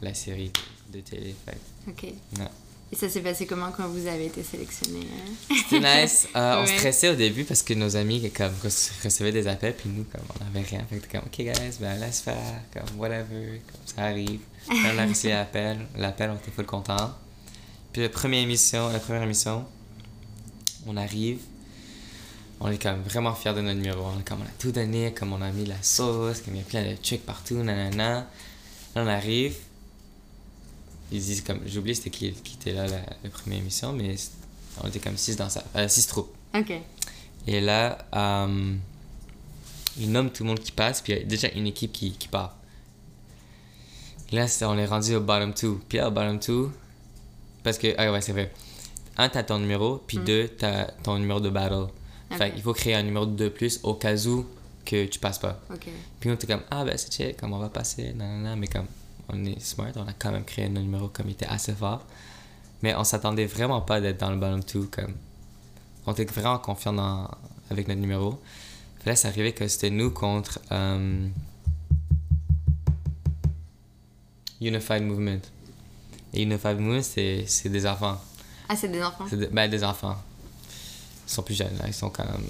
[0.00, 0.52] la série
[0.92, 1.34] de télé.
[1.44, 2.02] Fait Ok.
[2.38, 2.48] ouais.
[2.92, 6.28] Et ça s'est passé comment quand vous avez été sélectionné euh C'était nice.
[6.36, 6.78] Euh, On Ouais.
[6.78, 10.20] stressait au début parce que nos amis comme, rece- recevaient des appels, puis nous, comme,
[10.40, 10.84] on n'avait rien.
[10.88, 12.36] Fait que comme, OK, guys, ben laisse faire,
[12.72, 14.40] comme, whatever, comme ça arrive.
[14.68, 15.78] Puis on a reçu l'appel.
[15.96, 17.12] L'appel, on était full content.
[17.92, 19.64] Puis la première émission, la première émission,
[20.86, 21.38] on arrive.
[22.60, 24.04] On est comme vraiment fiers de notre numéro.
[24.04, 26.58] On, est comme, on a tout donné, comme on a mis la sauce, comme il
[26.58, 28.14] y a plein de trucs partout, nanana.
[28.94, 29.56] Là, on arrive.
[31.12, 34.14] Ils disent comme, j'ai oublié c'était qui, qui était là la, la première émission, mais
[34.82, 36.34] on était comme six dans ça, euh, six troupes.
[36.54, 36.72] Ok.
[37.46, 38.74] Et là, euh,
[39.98, 42.12] ils nomment tout le monde qui passe, puis il y a déjà une équipe qui,
[42.12, 42.56] qui part.
[44.32, 45.80] Là, c'est- on est rendu au bottom two.
[45.88, 46.72] Puis là, au bottom two,
[47.62, 48.52] parce que, ah ouais, c'est vrai.
[49.16, 51.86] Un, t'as ton numéro, puis deux, t'as ton numéro de battle.
[52.30, 52.54] Fait Ok.
[52.54, 54.44] qu'il faut créer un numéro de plus au cas où
[54.84, 55.60] que tu passes pas.
[55.72, 55.86] Ok.
[56.18, 58.86] Puis nous, t'es comme, ah ben c'est chill, comme on va passer, nanana, mais comme
[59.28, 62.04] on est smart, on a quand même créé nos numéros comme il était assez fort.
[62.82, 65.14] Mais on s'attendait vraiment pas d'être dans le bottom two, comme.
[66.06, 67.30] On était vraiment confiants dans,
[67.70, 68.32] avec notre numéro.
[69.00, 71.28] Puis là, c'est arrivé que c'était nous contre euh,
[74.60, 75.40] Unified Movement.
[76.32, 78.20] Et Unified Movement, c'est c'est des enfants.
[78.68, 80.16] Ah, c'est des enfants C'est de- ben, des enfants.
[81.26, 81.84] Ils sont plus jeunes, là.
[81.86, 82.44] Ils sont quand même.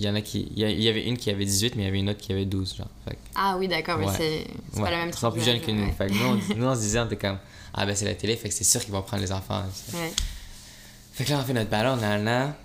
[0.00, 0.50] Il y en a qui.
[0.56, 2.32] Il y, a- avait une qui avait 18, mais il y avait une autre qui
[2.32, 2.88] avait 12, genre.
[3.06, 4.12] Fait Ah oui, d'accord, mais Ouais.
[4.16, 4.84] c'est c'est ouais.
[4.84, 5.84] pas la même Ils sont plus jeunes que nous.
[5.86, 7.38] d'âge, Fait que nous, on, nous, on se disait, on était comme,
[7.74, 9.62] ah ben c'est la télé, fait que c'est sûr qu'ils vont prendre les enfants.
[11.12, 12.56] Fait que là, on fait notre ballon, on là.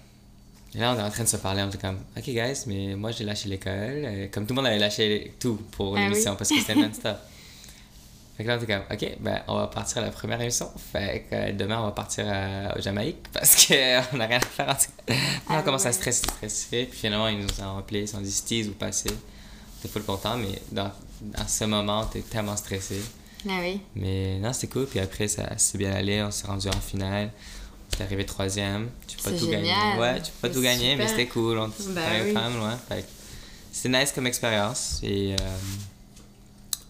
[0.73, 2.95] Et là, on est en train de se parler, on était comme, ok, guys, mais
[2.95, 3.71] moi, j'ai lâché l'école.
[3.73, 6.37] euh, Comme tout le monde avait lâché tout pour Ah l'émission oui.
[6.37, 7.17] parce que c'était non-stop.
[8.37, 10.69] Fait que là, était comme, ok, ben, on va partir à la première émission.
[10.91, 14.41] Fait que euh, demain, on va partir à, au Jamaïque parce qu'on n'a rien à
[14.41, 14.69] faire.
[14.69, 15.13] En tout cas.
[15.13, 15.19] Là,
[15.49, 16.85] on Ah commence à stresser, stresser.
[16.85, 19.09] Puis finalement, ils nous ont appelés, ils se sont dit, Steve, vous passez.
[19.81, 23.01] T'es full content, mais dans, dans ce moment, t'es tellement stressé.
[23.47, 23.79] Ah oui.
[23.95, 24.87] Mais non, c'était cool.
[24.87, 26.21] Puis après, ça s'est bien allé.
[26.21, 27.31] On s'est rendu en finale.
[27.93, 28.89] On est arrivé troisième.
[29.07, 29.73] Tu peux pas tout gagner.
[29.97, 31.57] Ouais, tu peux pas tout gagner, mais c'était cool.
[31.57, 32.33] On avait oui.
[32.33, 32.77] quand même loin.
[32.89, 33.05] Fait
[33.71, 34.99] C'était nice comme expérience.
[35.03, 35.37] Et euh,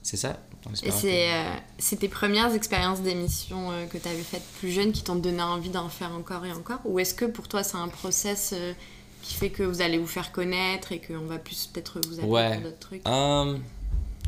[0.02, 0.38] c'est ça.
[0.84, 0.90] Et
[1.32, 5.16] euh, c'est tes premières expériences d'émission euh, que tu avais faites plus jeune qui t'ont
[5.16, 6.80] donné envie d'en faire encore et encore?
[6.86, 8.74] Ou est-ce que pour toi c'est un process euh,
[9.22, 12.28] qui fait que vous allez vous faire connaître et qu'on va plus peut-être vous appeler
[12.32, 12.58] Ouais.
[12.62, 13.08] d'autres trucs?
[13.08, 13.62] Hum,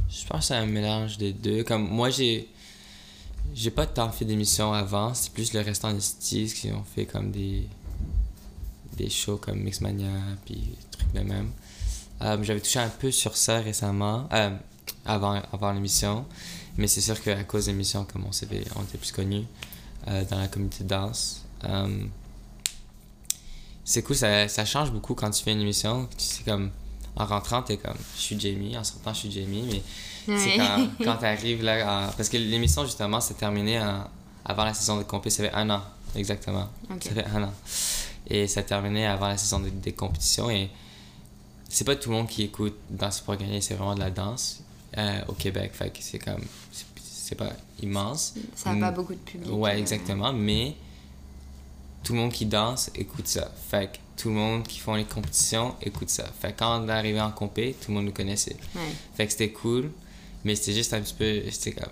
[0.09, 1.63] je pense que c'est un mélange des deux.
[1.63, 2.47] Comme moi, j'ai.
[3.55, 5.13] J'ai pas tant fait d'émissions avant.
[5.13, 7.67] C'est plus le restant des styles qui ont fait comme des.
[8.97, 10.07] Des shows comme Mixmania,
[10.45, 11.51] puis des trucs de même.
[12.21, 14.49] Euh, J'avais touché un peu sur ça récemment, euh,
[15.07, 16.25] avant, avant l'émission.
[16.77, 19.45] Mais c'est sûr qu'à cause de l'émission, comme on, s'était- on était plus connus
[20.07, 22.05] euh, dans la communauté de danse, euh,
[23.83, 26.07] c'est cool, ça, ça change beaucoup quand tu fais une émission.
[26.17, 26.71] Tu sais, comme,
[27.15, 29.63] en rentrant, t'es comme, je suis Jamie, en sortant, je suis Jamie,
[30.27, 34.03] mais c'est quand, quand t'arrives là, en- parce que l'émission, justement, s'est terminée en-
[34.45, 35.81] avant la saison de compé, ça fait un an,
[36.15, 36.69] exactement.
[36.91, 37.03] Ok.
[37.03, 37.53] Ça fait un an.
[38.29, 40.69] Et ça terminait avant la saison de- des compétitions et
[41.69, 44.61] c'est pas tout le monde qui écoute Danse pour gagner, c'est vraiment de la danse
[44.97, 45.71] euh, au Québec.
[45.73, 48.35] Fait que c'est comme, c'est- pas immense.
[48.55, 48.95] Ça n'a pas Mm.
[48.95, 49.51] beaucoup de public.
[49.51, 50.75] Ouais, euh, exactement, mais
[52.03, 53.51] tout le monde qui danse écoute ça.
[53.69, 56.23] Fait que tout le monde qui font les compétitions écoute ça.
[56.39, 58.55] Fait que quand on est arrivé en compé, tout le monde nous connaissait.
[58.75, 58.81] Ouais.
[59.15, 59.91] Fait que c'était cool,
[60.45, 61.41] mais c'était juste un petit peu.
[61.51, 61.91] C'était comme.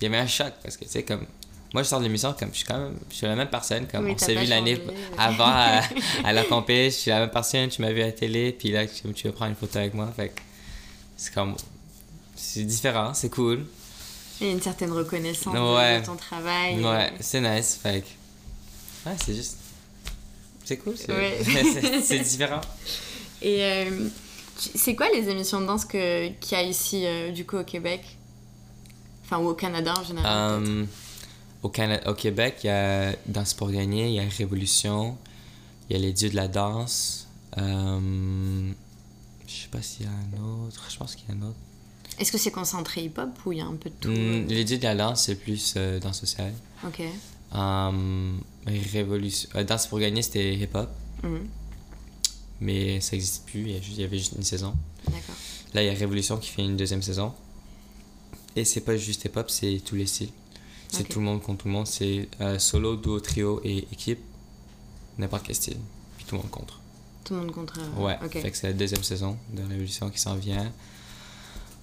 [0.00, 1.26] Il y avait un choc parce que, tu sais, comme.
[1.74, 2.96] Moi, je sors de l'émission, comme je suis quand même.
[3.10, 4.80] Je suis la même personne, comme Oui, on s'est pas vu l'année
[5.18, 5.80] avant à,
[6.24, 8.70] à la compé, je suis la même personne, tu m'as vu à la télé, puis
[8.70, 10.10] là, tu, tu veux prendre une photo avec moi.
[10.14, 10.32] Fait
[11.16, 11.56] c'est comme.
[12.36, 13.66] C'est différent, c'est cool.
[14.40, 16.00] Il y a une certaine reconnaissance de- Ouais.
[16.00, 16.82] de ton travail.
[16.84, 17.78] Ouais, c'est nice.
[17.82, 18.04] Fait.
[19.06, 19.56] Ouais, c'est juste.
[20.64, 21.38] C'est cool, c'est Ouais.
[22.24, 22.60] différent.
[23.40, 24.08] Et euh,
[24.74, 27.64] c'est quoi les émissions de danse que- qu'il y a ici, euh, du coup, au
[27.64, 28.02] Québec?
[29.24, 30.62] Enfin, ou au Canada en général.
[30.62, 30.84] Euh,
[31.62, 35.16] au, Cana- au Québec, il y a Danse pour gagner, il y a Révolution,
[35.88, 37.26] il y a Les Dieux de la danse.
[37.58, 38.70] Euh,
[39.48, 40.84] je sais pas s'il y a un autre.
[40.90, 41.56] Je pense qu'il y a un autre.
[42.18, 44.64] Est-ce que c'est concentré hip-hop ou il y a un peu de tout Hmm, les
[44.64, 46.54] Dieux de la danse, c'est plus euh, danse sociale.
[46.86, 47.02] Ok.
[47.54, 49.48] Euh, Révolution.
[49.54, 50.88] euh, danse pour gagner, c'était hip-hop,
[51.22, 51.46] Mhm.
[52.60, 53.60] mais ça n'existe plus.
[53.62, 54.74] Il y, a juste- il y avait juste une saison.
[55.06, 55.34] D'accord.
[55.74, 57.32] Là, il y a Révolution qui fait une deuxième saison.
[58.56, 60.30] Et c'est pas juste hip-hop, c'est tous les styles.
[60.88, 61.86] C'est tout le monde contre tout le monde.
[61.86, 64.20] C'est euh, solo, duo, trio et équipe.
[65.18, 65.76] N'importe quel style.
[66.16, 66.80] Puis tout le monde contre.
[67.24, 67.78] Tout le monde contre.
[67.80, 68.18] euh, Ouais.
[68.24, 68.32] Ok.
[68.40, 70.72] Fait que c'est la deuxième saison de Révolution qui s'en vient.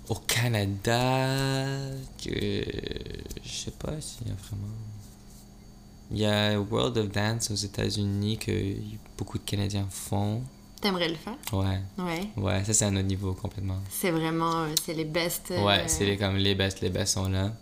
[0.09, 1.65] Au Canada,
[2.23, 2.29] que
[3.43, 4.67] je sais pas s'il y a vraiment.
[6.11, 8.75] Il y a World of Dance aux États-Unis que
[9.17, 10.41] beaucoup de Canadiens font.
[10.81, 11.37] T'aimerais le faire?
[11.53, 11.79] Ouais.
[11.97, 12.27] Ouais.
[12.35, 13.79] Ouais, ça c'est un autre niveau complètement.
[13.89, 14.63] C'est vraiment.
[14.63, 15.51] euh, c'est les best.
[15.51, 17.53] euh, Ouais, c'est les, comme les best, les best sont là.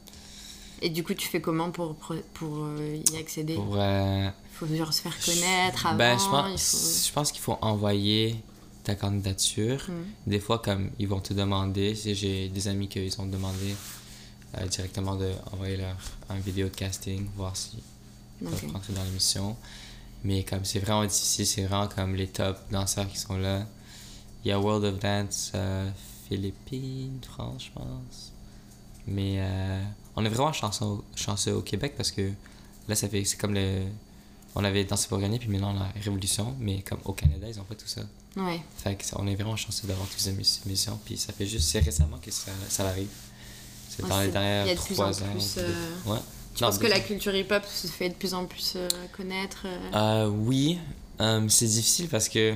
[0.81, 3.53] Et du coup, tu fais comment pour, pour, pour, euh, y accéder?
[3.53, 5.97] Pour, euh, Il faut genre se faire connaître avant.
[5.97, 8.35] ben, je il pense, faut- je pense qu'il faut envoyer
[8.83, 9.85] ta candidature.
[9.87, 10.29] Mm.
[10.29, 13.75] Des fois, comme ils vont te demander, j'ai des amis qui ils ont demandé
[14.57, 15.95] euh, directement d'envoyer leur
[16.29, 17.77] un vidéo de casting, voir si
[18.41, 19.55] ils peuvent rentrer dans l'émission.
[20.23, 23.65] Mais comme c'est vraiment difficile, c'est vraiment comme les top danseurs qui sont là.
[24.43, 25.89] Il y a World of Dance euh,
[26.27, 28.31] Philippines, France, je pense.
[29.07, 29.83] Mais euh,
[30.15, 32.31] on est vraiment chanceux, chanceux au Québec parce que
[32.87, 33.83] là, ça fait c'est comme le.
[34.53, 37.57] On avait dansé pour gagner, puis maintenant on a Révolution, mais comme au Canada, ils
[37.59, 38.01] ont pas tout ça.
[38.37, 38.61] Ouais.
[38.77, 40.29] Fait que ça- on est vraiment chanceux d'avoir toutes ces
[40.65, 43.09] émissions, puis ça fait juste, c'est récemment que ça, ça arrive.
[43.89, 45.25] C'est Ouais, dans les dernières trois ans.
[45.33, 45.67] plus, euh,
[46.05, 46.17] Ouais.
[46.55, 49.63] Tu Non, penses que la culture hip-hop se fait de plus en plus euh, connaître
[49.65, 50.79] euh, Euh, oui,
[51.19, 52.55] euh, c'est difficile parce que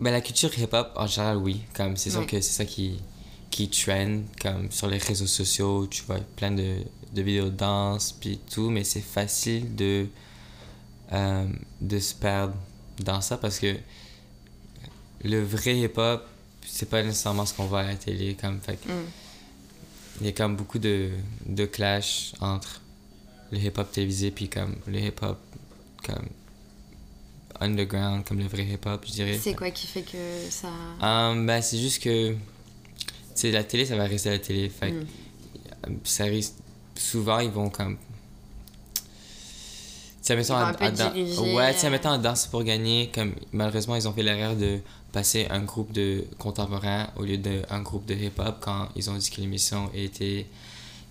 [0.00, 1.62] ben, la culture hip-hop en général, oui.
[1.74, 2.98] Comme c'est sûr que c'est ça qui
[3.50, 6.78] qui trend comme sur les réseaux sociaux, tu vois plein de,
[7.12, 10.06] de vidéos de danse puis tout, mais c'est facile de
[11.12, 11.46] euh,
[11.80, 12.54] de se perdre
[13.00, 13.76] dans ça parce que
[15.24, 16.26] le vrai hip-hop,
[16.66, 18.90] c'est pas nécessairement ce qu'on voit à la télé comme fait hmm.
[20.20, 21.10] il y a comme beaucoup de,
[21.46, 22.80] de clash entre
[23.50, 25.38] le hip-hop télévisé puis comme le hip-hop
[26.04, 26.26] comme
[27.60, 29.38] underground, comme le vrai hip-hop, je dirais.
[29.40, 30.18] C'est quoi qui fait que
[30.50, 30.68] ça.
[31.00, 32.34] Um, ben, c'est juste que.
[33.34, 34.68] Sais, la télé, ça va rester la télé.
[34.68, 35.06] Fait Mm.
[36.04, 36.54] ça risque.
[36.94, 37.96] Souvent, ils vont comme.
[40.26, 42.18] Tu sais, mettons, Ils vont en- un peu en dan- diriger, Ouais, euh.
[42.18, 44.80] danse pour gagner, comme malheureusement, ils ont fait l'erreur de
[45.12, 49.30] passer un groupe de contemporains au lieu d'un groupe de hip-hop quand ils ont dit
[49.30, 50.46] que l'émission était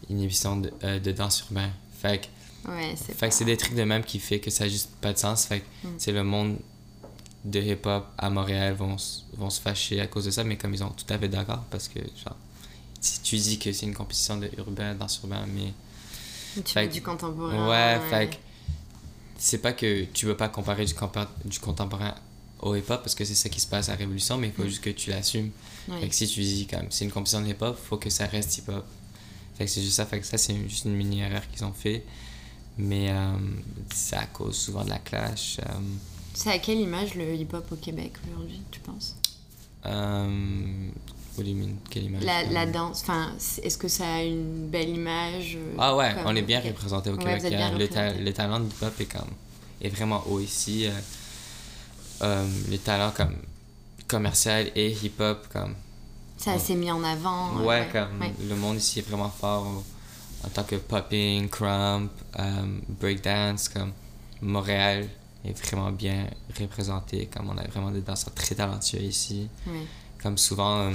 [0.10, 1.70] une émission de, euh, de danse urbain.
[2.02, 3.46] Fait que Ouais, c'est pas...
[3.46, 5.46] des trucs de même qui fait que ça a juste pas de sens.
[5.46, 5.92] Fait que Mm.
[5.98, 6.58] c'est le monde
[7.46, 8.98] de hip-hop à Montréal vont,
[9.38, 11.64] vont se fâcher à cause de ça, mais comme ils sont tout à fait d'accord,
[11.72, 12.36] parce que, genre,
[13.00, 15.72] si tu dis que c'est une compétition de urbain, danse urbain, mais.
[16.66, 17.70] Tu fais du contemporain.
[17.70, 18.36] Ouais, fait que
[19.38, 20.94] c'est pas que tu veux pas comparer du,
[21.60, 22.16] contemporain
[22.62, 24.64] au hip-hop, parce que c'est ça qui se passe à la Révolution, mais il faut
[24.64, 24.68] Mm.
[24.70, 25.52] juste que tu l'assumes.
[25.88, 26.00] Ouais.
[26.02, 28.58] Fait que si tu dis comme c'est une compétition de hip-hop, faut que ça reste
[28.58, 28.86] hip-hop.
[29.58, 30.06] Fait que c'est juste ça.
[30.06, 32.04] Fait que ça, c'est juste une mini-erreur qu'ils ont fait.
[32.78, 33.32] Mais euh,
[34.14, 35.60] à cause souvent de la clash.
[35.60, 35.72] Euh,
[36.34, 39.16] C'est à quelle image le hip-hop au Québec aujourd'hui, tu penses?
[39.86, 40.90] Euh,
[41.38, 41.76] what do you mean?
[41.90, 42.24] Quelle image?
[42.24, 46.28] la, la danse, enfin, est-ce que ça a une belle image euh, Ah ouais, comme-
[46.28, 47.42] on est bien représenté au Québec.
[47.46, 49.30] Euh, le, ta- le talent du hip-hop est, comme,
[49.82, 50.88] est vraiment haut ici.
[50.88, 50.92] Euh,
[52.24, 53.36] euh, les talents comme
[54.08, 55.76] commercial et hip-hop, comme
[56.38, 57.58] Ça s'est mis en avant.
[57.64, 58.34] Ouais, comme ouais.
[58.48, 59.84] le monde ici est vraiment fort
[60.46, 62.12] en tant que popping, crump,
[63.00, 63.92] breakdance, comme
[64.42, 65.08] Montréal
[65.44, 66.28] est vraiment bien
[66.60, 69.48] représenté, comme on a vraiment des danseurs très talentueux ici.
[70.22, 70.92] Comme souvent,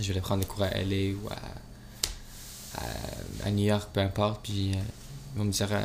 [0.00, 4.40] je vais prendre des cours à LA ou à, à, à New York, peu importe,
[4.42, 4.80] puis euh,
[5.34, 5.82] ils vont me dire euh,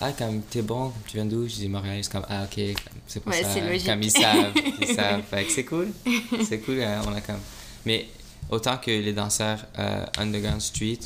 [0.00, 1.48] Ah, comme t'es bon, tu viens d'où?
[1.48, 2.60] Je dis Montréal, c'est comme Ah, ok,
[3.06, 3.60] c'est pour Ouais, ça.
[3.86, 5.22] Comme ils savent, ils savent.
[5.22, 5.88] Fait que c'est cool.
[6.46, 7.40] C'est cool, hein, on a comme.
[7.84, 8.08] Mais
[8.50, 11.00] autant que les danseurs euh, underground street,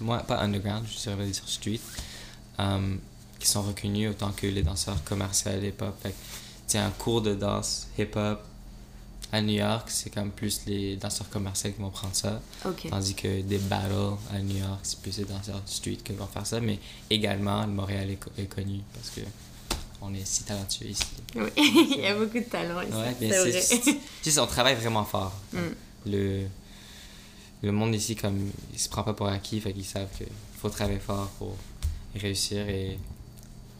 [0.00, 1.80] moi, pas underground, je saurais dire street,
[2.58, 2.94] euh,
[3.38, 5.94] qui sont reconnus autant que les danseurs commerciaux hip-hop.
[6.02, 6.18] Fait que, tu
[6.68, 8.40] sais, un cours de danse hip-hop
[9.32, 12.40] à New York, c'est comme plus les danseurs commerciaux qui vont prendre ça.
[12.90, 16.46] Tandis que des battles à New York, c'est plus les danseurs street qui vont faire
[16.46, 16.60] ça.
[16.60, 16.78] Mais
[17.10, 19.20] également, le Montréal est, co- est connu parce que
[20.02, 21.04] on est si talentueux ici.
[21.36, 22.92] Oui, il y a beaucoup de talent ici.
[22.92, 23.62] Ouais, mais
[24.22, 25.32] c'est on travaille vraiment fort.
[25.52, 25.58] Mm.
[26.06, 26.46] Le,
[27.62, 30.26] le monde ici, comme, il se prend pas pour acquis, fait qu'ils savent qu'il
[30.60, 31.54] faut travailler fort pour
[32.16, 32.98] réussir et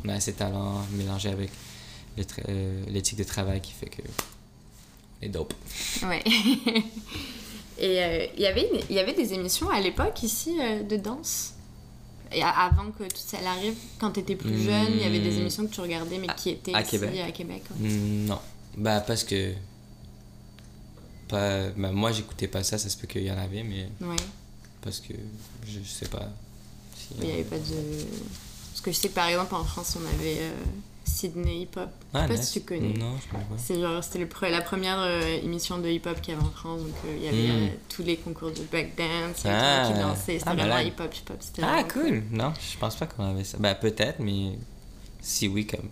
[0.04, 1.50] on a assez de talent mélangé avec
[2.48, 4.02] euh, l'éthique de travail qui fait que
[5.20, 5.54] on est dope.
[6.02, 6.22] Ouais.
[7.78, 10.96] Et euh, il y avait il y avait des émissions à l'époque ici euh, de
[10.96, 11.54] danse?
[12.32, 14.62] Et avant que tout ça arrive, quand tu étais plus Hmm.
[14.64, 17.18] jeune, il y avait des émissions que tu regardais mais qui étaient à ici Québec.
[17.26, 17.62] à Québec.
[17.80, 17.88] ouais.
[17.88, 18.38] Mm, Non.
[18.76, 19.52] Bah, parce que.
[21.28, 24.16] Pas, bah, moi, j'écoutais pas ça, ça se peut qu'il y en avait, mais Ouais.
[24.82, 25.14] parce que
[25.66, 26.28] je, sais pas.
[26.96, 28.06] si- il n'y avait pas de.
[28.72, 30.52] Parce que je sais que par exemple en France, on avait euh,
[31.10, 31.88] Sydney Hip Hop.
[32.12, 32.46] Je sais Ah, pas nice.
[32.50, 32.92] si tu connais.
[32.94, 33.54] Non, je connais pas.
[33.58, 36.80] C'est genre, c'était pre- la première euh, émission de hip-hop qu'il y avait en France,
[36.82, 37.64] donc euh, il y avait Mm.
[37.64, 39.84] euh, tous les concours de breakdance, Ah.
[39.86, 40.86] qui dansait, c'était Ah, vraiment malade.
[40.86, 42.22] hip-hop, hip-hop, c'était Ah, cool!
[42.30, 43.58] Non, je pense pas qu'on avait ça.
[43.58, 44.52] Bah, peut-être, mais
[45.20, 45.88] si oui, comme.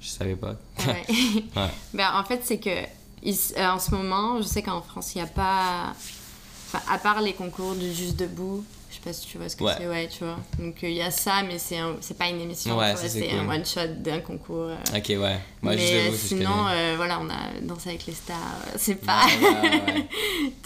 [0.00, 0.54] Je savais pas.
[0.86, 1.04] Ouais.
[1.56, 1.70] Ouais.
[1.94, 2.70] ben, en fait, c'est que
[3.60, 5.94] en ce moment, je sais qu'en France, il n'y a pas.
[6.68, 8.64] Enfin, à part les concours du Juste Debout,
[9.06, 9.72] sais pas si tu vois ce que Ouais.
[9.78, 10.38] c'est, ouais, tu vois.
[10.58, 13.08] Donc euh, il y a ça, mais c'est un- c'est pas une émission, Ouais, c'est
[13.08, 13.54] c'est un cool.
[13.54, 14.70] one-shot d'un concours.
[14.70, 14.76] euh.
[14.96, 15.18] Ok, ouais.
[15.62, 18.36] Moi, mais juste euh, vous, sinon, euh, voilà, on a dansé avec les stars.
[18.68, 19.26] euh, C'est pas.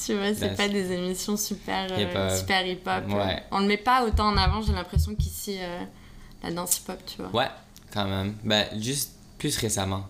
[0.04, 0.56] Tu vois, c'est Nice.
[0.56, 3.08] pas des émissions super euh, super euh.
[3.08, 3.42] Ouais.
[3.50, 5.80] On le met pas autant en avant, j'ai l'impression qu'ici, euh,
[6.42, 7.30] la danse hip-hop, tu vois.
[7.42, 7.50] Ouais,
[7.92, 8.34] quand même.
[8.44, 10.04] Ben, juste plus récemment.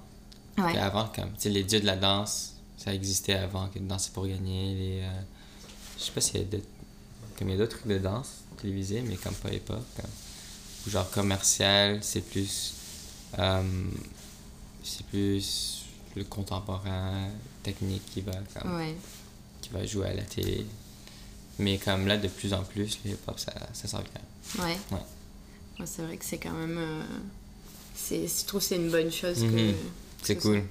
[0.58, 0.76] Ouais.
[0.78, 4.10] Avant, comme, tu sais, les dieux de la danse, ça existait avant que de danser
[4.12, 4.74] pour gagner.
[4.74, 5.08] Les, euh,
[5.98, 6.64] je sais pas s'il y a d'autres,
[7.40, 9.82] comme il y a d'autres trucs de danse télévisés, mais comme pas hip-hop.
[9.96, 10.10] Comme,
[10.86, 12.74] ou genre commercial, c'est plus,
[13.38, 13.62] euh,
[14.84, 15.84] c'est plus
[16.16, 17.28] le contemporain
[17.62, 18.94] technique qui va, comme, Ouais.
[19.62, 20.66] qui va jouer à la télé.
[21.58, 24.64] Mais comme là, de plus en plus, le hip-hop, ça, ça s'en vient.
[24.64, 24.76] Ouais.
[24.92, 24.98] Ouais.
[25.80, 26.76] Ouais, c'est vrai que c'est quand même.
[26.78, 27.02] euh,
[27.94, 29.46] c'est, je trouve que c'est une bonne chose que.
[29.46, 29.74] Mhm.
[30.22, 30.56] C'est que cool.
[30.58, 30.62] ça-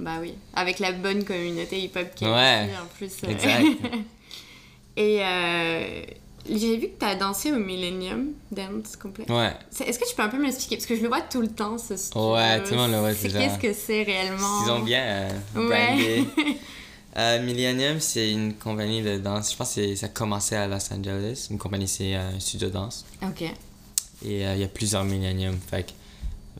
[0.00, 0.34] Bah oui.
[0.54, 2.70] Avec la bonne communauté hip-hop qui est Ouais.
[2.82, 3.12] en plus.
[3.24, 3.28] euh.
[3.28, 3.66] Exact.
[4.96, 6.02] Et euh,
[6.48, 9.30] j'ai vu que tu as dansé au Millennium Dance Complex.
[9.30, 9.52] Ouais.
[9.86, 10.76] Est-ce que tu peux un peu m'expliquer?
[10.76, 12.34] Parce que je le vois tout le temps, ce studio.
[12.34, 13.38] Ouais, tout le monde le voit déjà.
[13.38, 14.64] Qu'est-ce que c'est réellement?
[14.66, 15.30] Ils ont bien euh,
[15.68, 15.86] Ouais.
[15.96, 16.24] brandé.
[17.14, 19.52] Euh, Millennium, c'est une compagnie de danse.
[19.52, 21.48] Je pense que ça a commencé à Los Angeles.
[21.50, 23.04] Une compagnie, c'est euh, un studio de danse.
[23.22, 23.42] Ok.
[23.42, 25.58] Et euh, il y a plusieurs Millennium.
[25.70, 25.90] Fait que,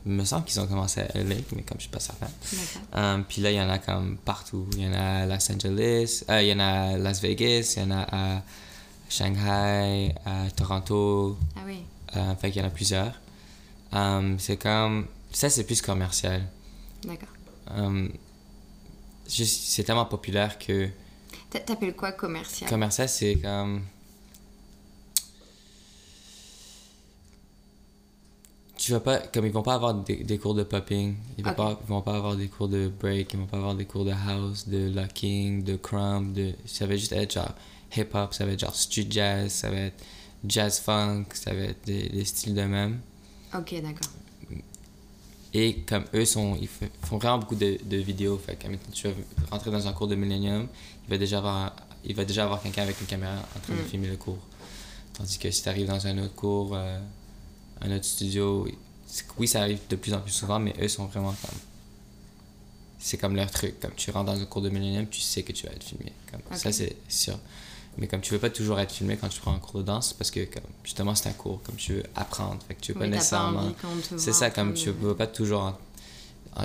[0.05, 2.27] il me semble qu'ils ont commencé à LA, mais comme je suis pas certain.
[2.95, 4.67] Euh, puis là, il y en a comme partout.
[4.73, 7.73] Il y en a à Los Angeles, euh, il y en a à Las Vegas,
[7.77, 8.41] il y en a à
[9.09, 11.37] Shanghai, à Toronto.
[11.55, 11.79] Ah oui.
[12.15, 13.13] Euh, fait qu'il y en a plusieurs.
[13.93, 15.07] Euh, c'est comme.
[15.31, 16.43] Ça, c'est plus commercial.
[17.05, 17.29] D'accord.
[19.25, 20.89] C'est tellement populaire que
[21.49, 22.69] T'a- T'appelles quoi commercial?
[22.69, 23.83] Commercial, c'est comme.
[28.83, 29.19] Tu vas pas.
[29.19, 32.01] Comme ils vont pas avoir des, des cours de popping, ils vont, pas, ils vont
[32.01, 34.89] pas avoir des cours de break, ils vont pas avoir des cours de house, de
[34.93, 36.53] locking, de crumb, de.
[36.65, 37.53] Ça va juste être genre
[37.95, 40.03] hip-hop, ça va être genre street jazz, ça va être
[40.45, 42.99] jazz funk, ça va être des, des styles de même.
[43.55, 44.11] Ok, d'accord.
[45.53, 48.37] Et comme eux sont, ils font vraiment beaucoup de, de vidéos.
[48.37, 49.13] Fait que, tu vas
[49.51, 50.67] rentrer dans un cours de Millennium,
[51.07, 51.73] il va déjà avoir,
[52.03, 53.85] il va déjà avoir quelqu'un avec une caméra en train de Mm.
[53.85, 54.39] filmer le cours.
[55.13, 56.99] Tandis que si tu arrives dans un autre cours, euh,
[57.83, 58.67] un autre studio,
[59.37, 61.59] oui, ça arrive de plus en plus souvent, mais eux sont vraiment comme.
[62.99, 63.79] C'est comme leur truc.
[63.81, 66.13] Comme tu rentres dans un cours de Millennium, tu sais que tu vas être filmé.
[66.31, 67.37] Comme, Ça, c'est sûr.
[67.97, 70.13] Mais comme tu veux pas toujours être filmé quand tu prends un cours de danse,
[70.13, 72.59] parce que comme, justement, c'est un cours, comme tu veux apprendre.
[72.67, 73.73] Fait que tu veux Oui, pas nécessairement.
[74.17, 75.77] C'est ça, comme tu veux pas toujours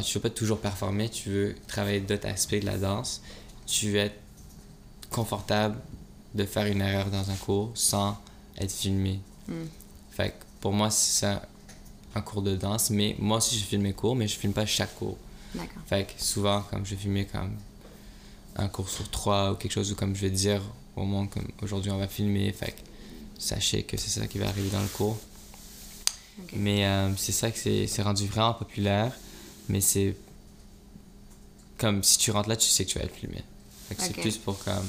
[0.05, 3.23] tu veux pas toujours performer, tu veux travailler d'autres aspects de la danse,
[3.67, 4.19] tu veux être
[5.11, 5.77] confortable
[6.35, 8.19] de faire une erreur dans un cours sans
[8.59, 9.21] être filmé.
[9.49, 9.53] Mm.
[10.11, 11.27] Fait que pour moi, c'est
[12.15, 14.67] un cours de danse, mais moi aussi je filme mes cours, mais je filme pas
[14.67, 15.17] chaque cours.
[15.55, 15.83] D'accord.
[15.87, 17.53] Fait que souvent, comme je filmer comme
[18.57, 20.61] un cours sur trois ou quelque chose, ou comme je vais dire
[20.97, 22.81] au monde, comme aujourd'hui on va filmer, fait que
[23.39, 25.17] sachez que c'est ça qui va arriver dans le cours.
[26.53, 29.13] Mais euh, c'est ça que c'est c'est rendu vraiment populaire,
[29.69, 30.17] mais c'est
[31.79, 33.43] comme si tu rentres là, tu sais que tu vas être filmé.
[33.89, 34.07] Fait que Ok.
[34.15, 34.87] c'est plus pour comme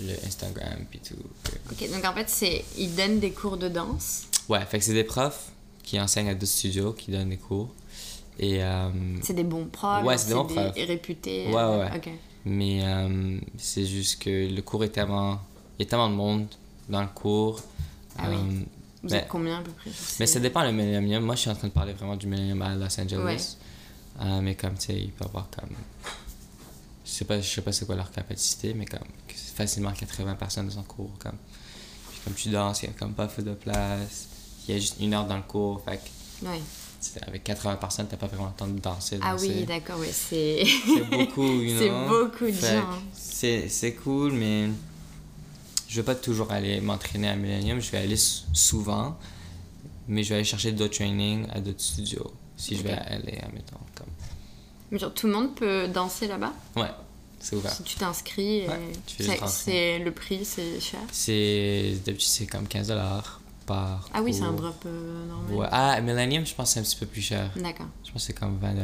[0.00, 1.14] le Instagram puis tout.
[1.72, 4.22] Ok, donc en fait, c'est ils donnent des cours de danse.
[4.48, 5.50] Ouais, fait que c'est des profs
[5.82, 7.74] qui enseignent à d'autres studios, qui donnent des cours.
[8.38, 8.88] Et euh,
[9.22, 10.04] C'est des bons profs.
[10.04, 10.74] Ouais, c'est des bons profs.
[10.76, 11.48] réputés.
[11.48, 12.18] Ouais, ouais, ouais.
[12.44, 15.40] Mais euh, c'est juste que le cours est tellement.
[15.78, 16.46] Il y a tellement de monde
[16.88, 17.60] dans le cours.
[18.16, 18.36] Ah oui.
[18.36, 18.38] Euh,
[19.02, 19.90] Vous mais- êtes combien à peu près.
[20.20, 21.24] Mais ça dépend le Millennium.
[21.24, 23.56] Moi, je suis en train de parler vraiment du Millennium à Los Angeles.
[24.20, 24.40] Ouais.
[24.40, 25.70] Mais comme, tu sais, il peut avoir comme.
[27.04, 29.00] Je sais pas, je sais pas c'est quoi leur capacité, mais comme
[29.54, 31.10] facilement 80 personnes dans un cours.
[31.18, 31.36] Comme,
[32.10, 34.28] puis comme tu danses, il y a comme pas fait de place.
[34.68, 35.80] Il y a juste une heure dans le cours.
[35.84, 36.00] Fait
[36.42, 36.60] Ouais.
[37.26, 39.18] avec 80 personnes, t'as pas vraiment le temps de danser.
[39.22, 40.62] Ah oui, d'accord, ouais, c'est.
[40.86, 43.68] C'est beaucoup, you C'est beaucoup de Fait gens.
[43.68, 44.68] C'est, cool, mais
[45.88, 47.80] je vais pas toujours aller m'entraîner à Millennium.
[47.80, 49.16] Je vais aller sou- souvent,
[50.06, 52.32] mais je vais aller chercher d'autres trainings à d'autres studios.
[52.56, 53.78] Si je vais aller, admettons.
[53.94, 54.08] Comme...
[54.90, 56.52] Mais genre, tout le monde peut danser là-bas?
[56.76, 56.90] Ouais,
[57.40, 57.72] c'est ouvert.
[57.72, 61.00] Si tu t'inscris, Ouais, fais c'est- le prix, c'est cher?
[61.12, 63.37] C'est, d'habitude, c'est comme 15$
[63.68, 64.08] par.
[64.14, 65.54] Ah oui, c'est un drop euh, normal.
[65.54, 65.66] Ouais.
[65.70, 67.50] Ah, Millennium, je pense que c'est un petit peu plus cher.
[67.54, 67.86] D'accord.
[68.04, 68.74] Je pense que c'est comme 20$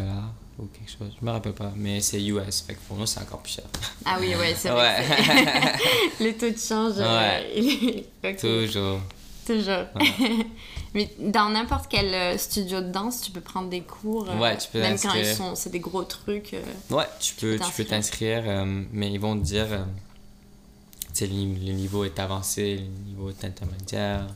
[0.58, 1.12] ou quelque chose.
[1.20, 3.64] Je me rappelle pas, mais c'est US, fait que pour nous, c'est encore plus cher.
[4.04, 4.98] Ah oui, ouais, c'est vrai.
[4.98, 5.16] Ouais.
[5.16, 5.22] que
[6.18, 6.94] c'est- le taux de change.
[6.98, 8.36] euh, Ouais.
[8.40, 9.00] Toujours.
[9.46, 9.84] Toujours.
[10.94, 14.28] Mais dans n'importe quel euh, studio de danse, tu peux prendre des cours.
[14.38, 16.54] Ouais, tu peux Même quand ils sont, c'est des gros trucs.
[16.90, 18.44] Ouais, tu peux, tu peux t'inscrire.
[18.46, 19.66] euh, mais ils vont te dire,
[21.08, 21.32] tu sais, le
[21.72, 24.26] niveau est avancé, le niveau est intermédiaire,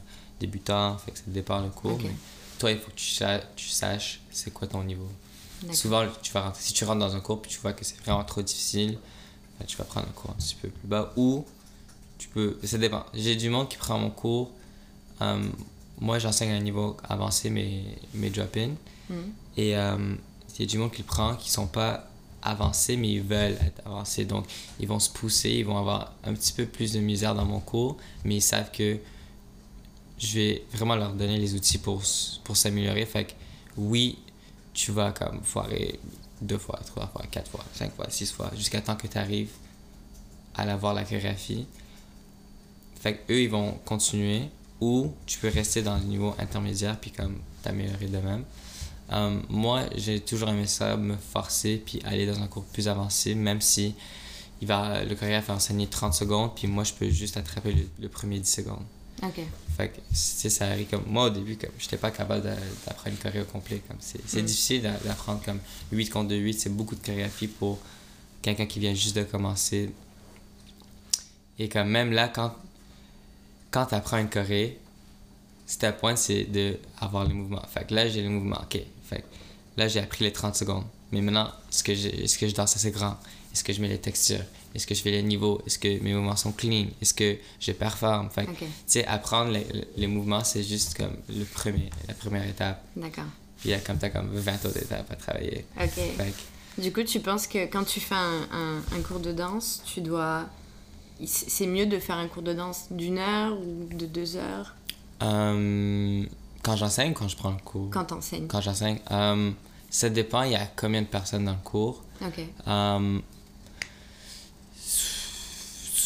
[0.41, 1.93] débutant, fait que dépend le cours.
[1.93, 2.03] Ok.
[2.05, 2.11] mais
[2.59, 5.09] toi, il faut que tu, sa- tu saches c'est quoi ton niveau.
[5.73, 7.99] Souvent, tu vas rentrer, si tu rentres dans un cours puis tu vois que c'est
[8.01, 8.99] vraiment trop difficile,
[9.59, 11.45] ben, tu vas prendre un cours un petit peu plus bas ou
[12.17, 13.05] tu peux, ça dépend.
[13.15, 14.51] J'ai du monde qui prend mon cours.
[15.21, 15.43] euh,
[16.01, 17.85] moi, j'enseigne à un niveau avancé mes,
[18.15, 18.71] mes drop-in.
[19.11, 19.33] Mhm.
[19.57, 20.15] Et euh,
[20.57, 22.09] il y a du monde qui le prend qui sont pas
[22.43, 24.25] avancés, mais ils veulent être avancés.
[24.25, 24.47] Donc,
[24.79, 27.59] ils vont se pousser, ils vont avoir un petit peu plus de misère dans mon
[27.59, 28.99] cours, mais ils savent que
[30.19, 32.03] je vais vraiment leur donner les outils pour,
[32.45, 33.07] pour s'améliorer.
[33.07, 33.33] Fait que
[33.77, 34.19] oui,
[34.75, 35.99] tu vas comme foirer
[36.41, 39.51] deux fois, trois fois, quatre fois, cinq fois, six fois, jusqu'à temps que tu arrives
[40.55, 41.67] à l'avoir la chorégraphie.
[43.01, 44.43] Fait que eux, ils vont continuer
[44.81, 48.45] ou tu peux rester dans le niveau intermédiaire puis comme t'améliorer de même.
[49.13, 53.35] Euh, moi, j'ai toujours aimé ça, me forcer puis aller dans un cours plus avancé,
[53.35, 53.95] même si
[54.61, 57.89] il va, le chorégraphe va enseigner 30 secondes puis moi, je peux juste attraper le,
[58.01, 58.85] le premier 10 secondes.
[59.23, 59.41] Ok.
[59.77, 61.05] Fait que, tu sais, ça arrive comme...
[61.07, 62.55] Moi, au début, comme, j'étais pas capable d'a-
[62.87, 63.83] d'apprendre une choré au complet.
[63.87, 64.47] Comme, c'est, c'est Mm.
[64.47, 65.59] difficile d'a- d'apprendre comme
[65.93, 66.55] 8 contre 2, 8.
[66.61, 67.79] C'est beaucoup de chorégraphie pour
[68.43, 69.91] quelqu'un qui vient juste de commencer.
[71.59, 72.55] Et comme même là, quand,
[73.71, 74.79] quand tu apprends une choré,
[75.83, 77.63] à point, c'est d'avoir les mouvements.
[77.69, 78.61] Fait que là, j'ai les mouvements.
[78.63, 78.81] OK.
[79.09, 79.27] Fait que
[79.77, 80.85] là, j'ai appris les 30 secondes.
[81.13, 83.17] Mais maintenant, est-ce que, j'ai- est-ce que je danse assez grand?
[83.53, 84.45] Est-ce que je mets les textures?
[84.75, 85.61] Est-ce que je fais les niveaux?
[85.67, 86.87] Est-ce que mes mouvements sont clean?
[87.03, 88.31] Est-ce que je performe?
[88.31, 88.59] Fait que, Ok.
[88.59, 89.67] tu sais, apprendre les,
[89.97, 92.83] les mouvements, c'est juste comme le premier, la première étape.
[92.97, 93.25] D'accord.
[93.61, 95.65] Puis il y a comme t'as comme 20 autres étapes à travailler.
[95.81, 95.91] Ok.
[95.91, 96.33] Fait
[96.77, 99.83] que, Du coup, tu penses que quand tu fais un, un- un cours de danse,
[99.85, 100.45] tu dois.
[101.27, 104.77] C'est mieux de faire un cours de danse d'une heure ou de deux heures?
[105.23, 106.25] Euh,
[106.63, 107.91] quand j'enseigne, quand je prends le cours?
[107.91, 109.51] quand t'enseignes Quand j'enseigne, euh,
[109.91, 112.05] Ça dépend, il y a combien de personnes dans le cours.
[112.21, 112.41] Ok.
[112.69, 113.23] Euh, sou-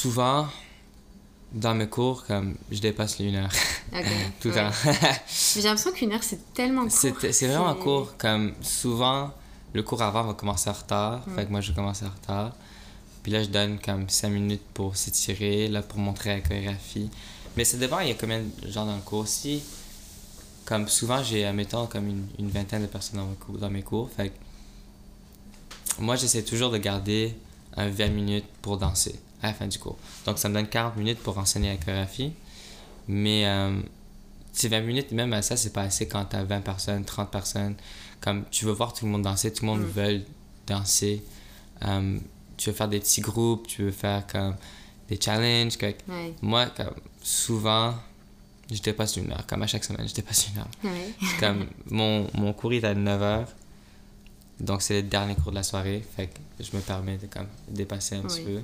[0.02, 0.46] souvent,
[1.52, 3.50] dans mes cours, comme je dépasse une heure.
[3.92, 4.04] Ok.
[4.40, 4.70] Tout le Ouais.
[4.70, 4.76] temps.
[5.54, 6.92] J'ai l'impression qu'une heure, c'est tellement court.
[7.30, 8.16] C'est vraiment court.
[8.18, 9.30] Comme souvent,
[9.72, 11.22] le cours avant va commencer en retard.
[11.36, 12.52] Fait que moi, je commence en retard.
[13.22, 17.08] Puis là, je donne comme 5 minutes pour s'étirer, là, pour montrer la chorégraphie.
[17.56, 19.28] Mais ça dépend, il y a combien de gens dans le cours.
[19.28, 19.62] Si,
[20.64, 23.58] comme souvent, j'ai, admettons, comme une, une vingtaine de personnes dans mes cours.
[23.58, 27.34] Dans mes cours fait que moi, j'essaie toujours de garder
[27.76, 29.98] un 20 minutes pour danser à la fin du cours.
[30.26, 32.32] Donc, ça me donne 40 minutes pour enseigner la chorégraphie.
[33.08, 33.80] Mais euh,
[34.52, 37.74] ces 20 minutes, même à ça, c'est pas assez quand t'as 20 personnes, 30 personnes.
[38.20, 40.22] Comme tu veux voir tout le monde danser, tout le monde veut
[40.66, 41.22] danser.
[41.84, 42.18] Euh,
[42.56, 44.54] tu veux faire des petits groupes, tu veux faire comme
[45.08, 45.76] des challenges.
[45.82, 46.34] Ouais.
[46.40, 47.94] Moi, comme souvent,
[48.70, 49.46] je dépasse une heure.
[49.46, 50.68] Comme à chaque semaine, je dépasse une heure.
[50.84, 51.12] Ouais.
[51.40, 53.46] Comme mon, mon cours est à 9h.
[54.60, 56.04] Donc c'est le dernier cours de la soirée.
[56.16, 58.60] Fait que je me permets de comme dépasser un petit peu.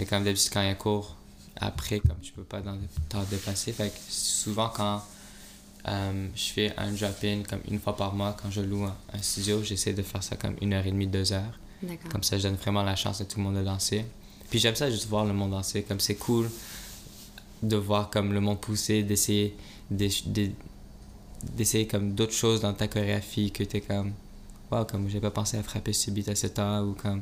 [0.00, 1.14] Mais comme d'habitude, quand il y a cours
[1.56, 2.62] après, comme tu peux pas
[3.10, 3.70] t'en dépasser.
[3.74, 5.02] Fait que souvent quand
[5.88, 9.20] euh, je fais un drop-in comme une fois par mois, quand je loue un, un
[9.20, 11.58] studio, j'essaie de faire ça comme une heure et demie, deux heures.
[12.10, 14.06] Comme ça, je donne vraiment la chance à tout le monde de danser.
[14.48, 15.82] Puis j'aime ça juste voir le monde danser.
[15.82, 16.50] Comme c'est cool
[17.62, 19.54] de voir comme le monde pousser, d'essayer
[19.90, 20.50] d'ess- de-
[21.56, 24.12] d'essayer comme d'autres choses dans ta chorégraphie que t'es comme
[24.70, 27.20] wow comme j'ai pas pensé à frapper beat à ce temps ou comme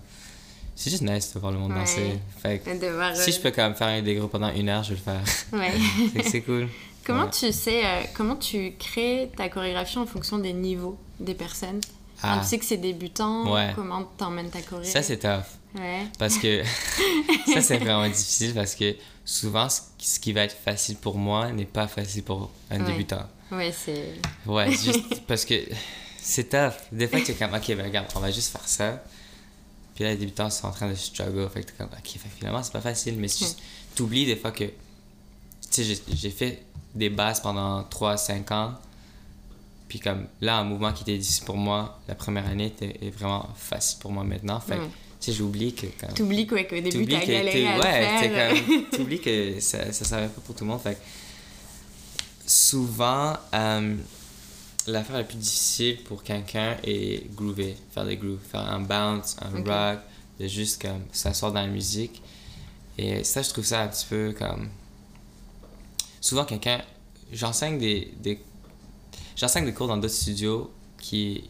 [0.80, 1.78] c'est juste nice de voir le monde Ouais.
[1.78, 4.52] danser fait que De voir, si euh, je peux quand même faire des groupes pendant
[4.54, 5.22] une heure je vais le faire
[5.52, 6.22] Ouais.
[6.30, 6.68] C'est cool
[7.04, 7.30] Comment Ouais.
[7.30, 11.80] tu sais, euh, comment tu crées ta chorégraphie en fonction des niveaux des personnes?
[12.22, 12.38] Ah.
[12.42, 13.72] tu sais que c'est débutant, Ouais.
[13.74, 14.84] comment t'emmènes ta choré?
[14.84, 15.44] Ça c'est tough
[15.78, 16.06] Ouais.
[16.18, 16.62] Parce que
[17.52, 21.66] ça, c'est vraiment difficile parce que souvent, ce qui- va être facile pour moi n'est
[21.66, 23.26] pas facile pour un débutant.
[23.52, 24.14] Ouais, c'est.
[24.46, 25.54] Ouais, juste parce que
[26.20, 26.72] c'est tough.
[26.90, 29.02] Des fois, tu es comme, ok, ben regarde, on va juste faire ça.
[29.98, 31.48] Puis là, les débutants sont en train de struggle.
[31.52, 33.16] Fait que t'es comme, ok, fait finalement, c'est pas facile.
[33.18, 33.58] Mais juste,
[33.96, 34.72] t'oublies des fois que, tu
[35.84, 36.62] sais, j'ai- fait
[36.94, 38.74] des bases pendant 3-5 ans.
[39.88, 43.48] Puis comme là, un mouvement qui était difficile pour moi la première année est vraiment
[43.56, 44.60] facile pour moi maintenant.
[44.60, 44.86] Fait que, Ouais.
[45.20, 48.28] tu sais, j'ai oublié que T'oublies quoi, qu'au début, t'as galéré à le ouais, t'es
[48.28, 48.90] faire.
[48.92, 50.80] t'oublies que ça, ça servait pas pour tout le monde.
[50.80, 51.00] Fait que
[52.46, 53.96] souvent, euh,
[54.92, 59.62] l'affaire la plus difficile pour quelqu'un est groover, faire des grooves, faire un bounce, un
[59.62, 60.00] rock,
[60.38, 62.22] de juste comme s'asseoir dans la musique.
[62.96, 64.68] Et ça, je trouve ça un petit peu comme.
[66.20, 66.82] Souvent, quelqu'un.
[67.32, 68.40] J'enseigne des, des.
[69.36, 71.44] J'enseigne des cours dans d'autres studios qui,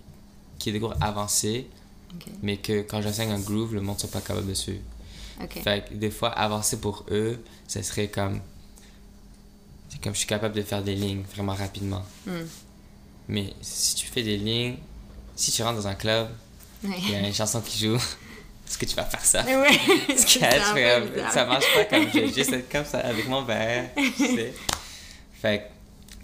[0.59, 1.69] qui est des cours avancés,
[2.43, 4.83] mais que quand j'enseigne un groove, le monde ne soit pas capable de suivre.
[5.63, 8.41] Fait que des fois, avancer pour eux, ça serait comme.
[9.89, 12.05] C'est comme je suis capable de faire des lignes vraiment rapidement.
[12.27, 12.45] Hmm.
[13.29, 14.77] Mais si tu fais des lignes,
[15.37, 16.29] si tu rentres dans un club,
[16.83, 17.97] il y a une chanson qui joue,
[18.67, 19.45] est-ce que tu vas faire ça?
[19.45, 19.79] Ouais.
[20.09, 21.33] Comme, bizarre.
[21.33, 23.91] ça marche pas comme juste être comme ça avec mon verre.
[23.95, 24.55] tu sais.
[25.41, 25.65] Fait que,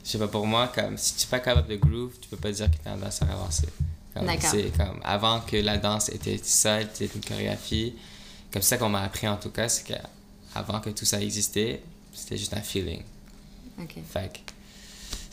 [0.05, 2.37] je sais pas, pour moi, comme si tu es pas capable de groove, tu peux
[2.37, 3.69] pas dire que tu es un danseur avancé.
[4.15, 4.51] Comme, D'accord.
[4.51, 7.95] C'est comme avant que la danse était seule, c'était une chorégraphie.
[8.53, 11.83] Comme ça qu'on m'a appris en tout cas, c'est qu'avant que tout ça existait,
[12.13, 13.03] c'était juste un feeling.
[13.81, 13.97] Ok.
[14.13, 14.54] Fait que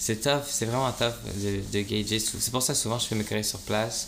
[0.03, 2.17] c'est tough, c'est vraiment tough de, de gager.
[2.19, 4.07] C'est pour ça que souvent je fais mes chorés sur place.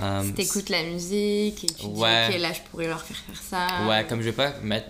[0.00, 2.28] Um, Si t'écoutes la musique et tu Ouais.
[2.28, 3.86] dis, ok, là, je pourrais leur faire faire ça.
[3.88, 4.88] Ouais, comme je vais pas mettre.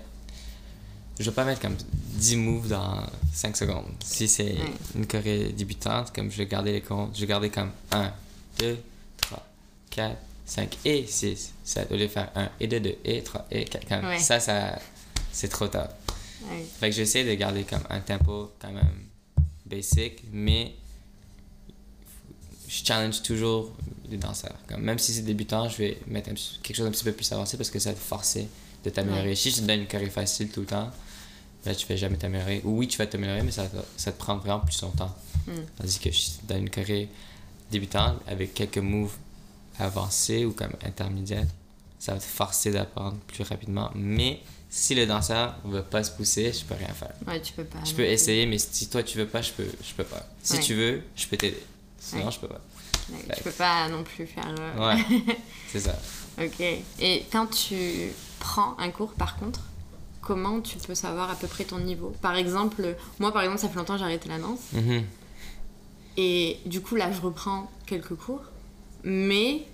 [1.20, 1.76] Je vais pas mettre comme
[2.14, 3.84] 10 moves dans 5 secondes.
[4.05, 4.72] Si c'est Ouais.
[4.97, 8.12] une choré débutante, comme je vais garder les comptes, je vais garder comme 1,
[8.59, 8.78] 2,
[9.20, 9.47] 3,
[9.90, 10.16] 4,
[10.47, 11.88] 5 et 6, 7.
[11.90, 13.86] Au lieu de faire 1 et 2, 2 et 3 et 4.
[13.88, 14.18] Comme Ouais.
[14.18, 14.78] Ça, ça
[15.32, 15.66] c'est trop.
[15.66, 16.64] Ouais.
[16.80, 19.07] Fait que j'essaie de garder comme un tempo quand même
[19.73, 20.75] basic, mais
[22.68, 23.73] je challenge toujours
[24.09, 24.57] les danseurs.
[24.68, 27.31] Comme, même si c'est débutant, je vais mettre un quelque chose un petit peu plus
[27.33, 28.49] avancé parce que ça va te forcer
[28.85, 29.35] de t'améliorer.
[29.35, 30.91] Si je te donne une choré facile tout le temps,
[31.64, 32.61] là tu vas jamais t'améliorer.
[32.64, 35.14] Ou oui, tu vas t'améliorer, mais ça, ça te prend vraiment plus longtemps.
[35.47, 35.53] Mm.
[35.79, 37.09] Tandis que je te donne une choré
[37.70, 39.16] débutante avec quelques moves
[39.79, 41.47] avancés ou comme intermédiaires,
[41.99, 43.91] ça va te forcer d'apprendre plus rapidement.
[43.95, 44.41] Mais
[44.75, 47.12] si le danseur ne veut pas se pousser, je peux rien faire.
[47.27, 47.79] Ouais, tu peux pas.
[47.85, 50.27] Je peux essayer, mais si toi tu veux pas, je peux, je peux pas.
[50.43, 50.61] Si Ouais.
[50.61, 51.62] tu veux, je peux t'aider.
[51.99, 52.33] Sinon, Ouais.
[52.33, 52.61] je peux pas.
[53.11, 54.49] Ouais, Tu peux pas non plus faire.
[54.59, 55.05] euh, Ouais,
[55.70, 55.95] c'est ça.
[56.43, 56.59] Ok.
[57.01, 57.75] Et quand tu
[58.41, 59.61] prends un cours, par contre,
[60.23, 62.14] comment tu peux savoir à peu près ton niveau?
[62.23, 64.61] Par exemple, moi, par exemple, ça fait longtemps que j'ai arrêté la danse.
[64.73, 65.05] Mhm.
[66.16, 68.43] Et du coup, là, je reprends quelques cours.
[69.05, 69.66] Mais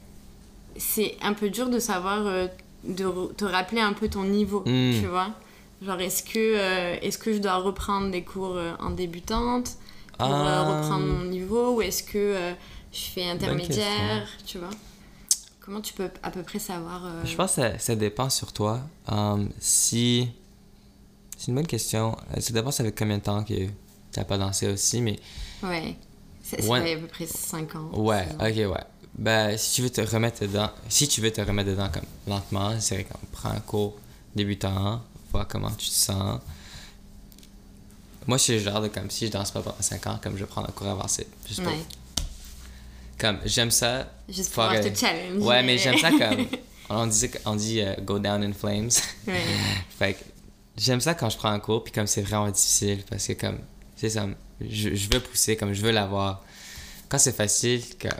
[0.76, 2.48] c'est un peu dur de savoir, euh,
[2.88, 5.00] de te rappeler un peu ton niveau, Mm.
[5.00, 5.30] tu vois
[5.80, 9.76] Genre, est-ce que, euh, est-ce que je dois reprendre des cours euh, en débutante
[10.18, 10.64] pour euh, Ah.
[10.82, 12.52] reprendre mon niveau Ou est-ce que euh,
[12.92, 14.70] je fais intermédiaire, tu vois
[15.60, 18.52] Comment tu peux à peu près savoir euh, Je pense que ça, ça dépend sur
[18.52, 18.80] toi.
[19.06, 20.28] Um, si.
[21.36, 22.16] C'est une bonne question.
[22.40, 23.70] Ça dépend, ça fait combien de temps que tu
[24.16, 25.16] n'as pas dansé aussi, mais.
[25.62, 25.94] Ouais.
[26.42, 27.90] Ça fait à peu près 5 ans.
[27.92, 28.84] Ouais, ok, ouais.
[29.18, 32.78] Ben, si tu veux te remettre dedans, si tu veux te remettre dedans comme lentement,
[32.80, 33.96] c'est comme prends un cours
[34.34, 35.02] débutant,
[35.32, 36.40] vois comment tu te sens.
[38.26, 40.36] Moi, je suis le genre de comme si je danse pas pendant 5 ans, comme
[40.36, 41.26] je prends un cours avancé.
[41.46, 41.78] Juste pour- Ouais.
[43.18, 44.08] Comme, j'aime ça.
[44.28, 45.42] Juste pour pouvoir euh, challenge.
[45.42, 46.46] Ouais, mais j'aime ça comme.
[46.90, 48.88] On dit, on dit euh, go down in flames.
[49.26, 49.42] Ouais.
[49.98, 50.24] Fait que
[50.78, 53.58] j'aime ça quand je prends un cours, puis comme c'est vraiment difficile, parce que comme,
[53.94, 54.26] c'est ça,
[54.62, 56.42] je, je veux pousser, comme je veux l'avoir.
[57.10, 58.10] Quand c'est facile, comme,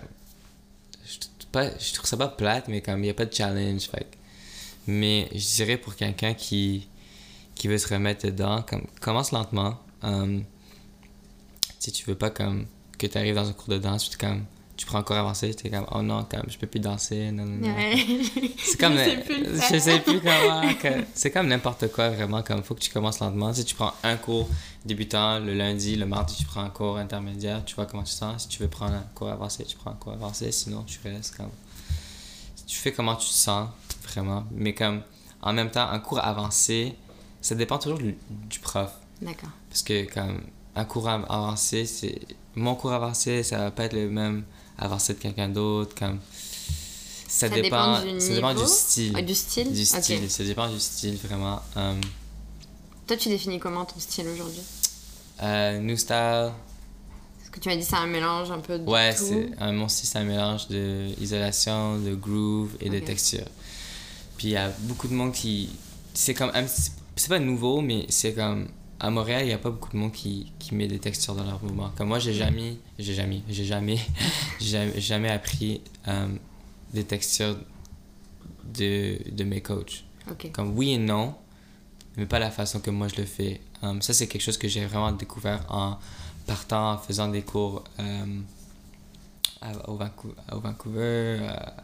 [1.53, 4.07] pas, je trouve ça pas plate, mais comme il n'y a pas de challenge, fait
[4.87, 6.89] Mais je dirais pour quelqu'un qui,
[7.55, 9.79] qui veut se remettre dedans, comme, commence lentement.
[10.03, 10.45] Um,
[11.79, 12.67] si tu veux pas comme
[12.99, 14.45] que tu arrives dans un cours de danse, t'es comme,
[14.79, 17.45] tu prends encore avancé, tu es comme, oh non, comme, je peux plus danser, non,
[17.45, 17.75] non, non.
[17.75, 17.97] Ouais.
[18.59, 18.93] C'est comme.
[18.97, 20.63] Je sais plus je sais plus comment.
[21.15, 22.43] C'est comme n'importe quoi, vraiment.
[22.45, 23.53] Comme faut que tu commences lentement.
[23.53, 24.49] Si tu prends un cours
[24.87, 28.43] débutant le lundi, le mardi, tu prends un cours intermédiaire, tu vois comment tu sens.
[28.43, 30.53] Si tu veux prendre un cours avancé, tu prends un cours avancé.
[30.53, 31.51] Sinon, tu restes comme.
[32.67, 33.69] Tu fais comment tu te sens,
[34.05, 34.45] vraiment.
[34.53, 35.03] Mais comme.
[35.43, 36.95] En même temps, un cours avancé,
[37.41, 38.93] ça dépend toujours du, du prof.
[39.21, 39.51] D'accord.
[39.69, 40.41] Parce que, comme.
[40.77, 42.21] Un cours av- avancé, c'est.
[42.55, 44.45] Mon cours avancé, ça va pas être le même
[44.79, 45.95] avancé de quelqu'un d'autre.
[45.95, 46.19] Comme.
[47.29, 49.13] Ça, Ça dépend, dépend du ça dépend du style.
[49.15, 51.61] Ah, du style Du style, ça dépend du style vraiment.
[51.77, 52.01] Um,
[53.07, 54.63] Toi, tu définis comment ton style aujourd'hui?
[55.43, 56.51] Euh, new style,
[57.39, 59.25] Parce que tu m'as dit c'est un mélange un peu de ouais, tout.
[59.25, 63.47] c'est euh, mon style, c'est un mélange de isolation, de groove et de texture.
[64.39, 65.69] Puis il y a beaucoup de monde qui.
[66.15, 66.51] C'est comme.
[66.67, 68.69] C'est pas nouveau, mais c'est comme.
[69.01, 71.45] À Montréal, il y a pas beaucoup de monde qui, qui met des textures dans
[71.45, 71.91] leur mouvement.
[71.97, 72.77] Comme moi, j'ai jamais.
[72.99, 73.43] J'ai jamais.
[73.49, 73.99] J'ai jamais.
[74.61, 76.27] jamais, jamais appris euh,
[76.93, 77.57] des textures
[78.75, 80.05] de, de mes coachs.
[80.53, 81.35] Comme oui et non,
[82.17, 83.61] mais pas la façon que moi je le fais.
[83.83, 85.97] Um, ça, c'est quelque chose que j'ai vraiment découvert en
[86.47, 88.45] partant, en faisant des cours um,
[89.63, 91.77] à- au, Vancouver, au Vancouver, à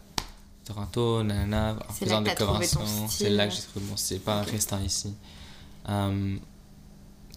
[0.64, 2.80] Toronto, nanana, en faisant des conventions.
[3.08, 5.14] C'est là que j'ai trouvé mon style, pas en restant ici.
[5.86, 6.38] Um,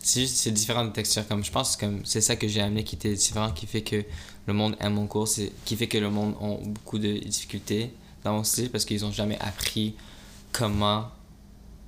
[0.01, 2.83] c'est juste c'est différent de textures comme je pense comme c'est ça que j'ai amené
[2.83, 4.03] qui était différent qui fait que
[4.45, 7.91] le monde aime mon cours c'est qui fait que le monde a beaucoup de difficultés
[8.23, 9.95] dans mon style parce qu'ils ont jamais appris
[10.51, 11.07] comment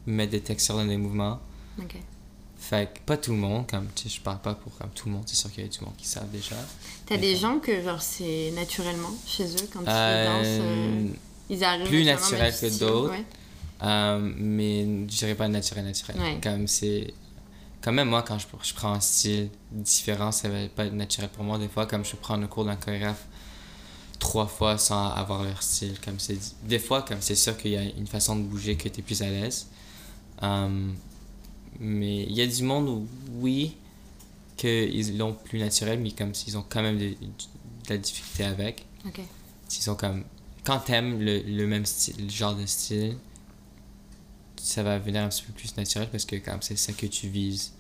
[0.05, 1.39] mettre des textures dans des mouvements
[1.80, 1.95] Ok.
[2.57, 5.07] fait que pas tout le monde comme tu sais je parle pas pour comme tout
[5.07, 6.55] le monde c'est sûr qu'il y a du monde qui savent déjà
[7.05, 11.07] T'as des gens que genre c'est naturellement chez eux quand ils Euh, dansent, euh,
[11.49, 13.12] ils arrivent plus naturel que d'autres.
[13.12, 13.24] ouais.
[13.82, 16.38] Euh, mais je dirais pas naturel naturel Ouais.
[16.43, 17.14] comme c'est
[17.82, 21.30] quand même moi quand je, je prends un style différent ça va pas être naturel
[21.30, 23.25] pour moi des fois comme je prends le cours d'un chorégraphe
[24.19, 27.77] trois fois sans avoir leur style comme c'est des fois comme c'est sûr qu'il y
[27.77, 29.67] a une façon de bouger que tu es plus à l'aise
[30.43, 30.91] Euh,
[31.80, 33.07] mais il y a du monde où
[33.41, 33.75] oui
[34.57, 38.86] qu'ils l'ont plus naturel mais comme s'ils ont quand même de, de la difficulté avec
[39.05, 39.21] Ok.
[39.67, 40.23] S'ils sont comme.
[40.65, 43.15] Quand t'aimes le, le même style, le genre de style,
[44.60, 47.28] ça va venir un petit peu plus naturel parce que comme c'est ça que tu
[47.28, 47.74] vises.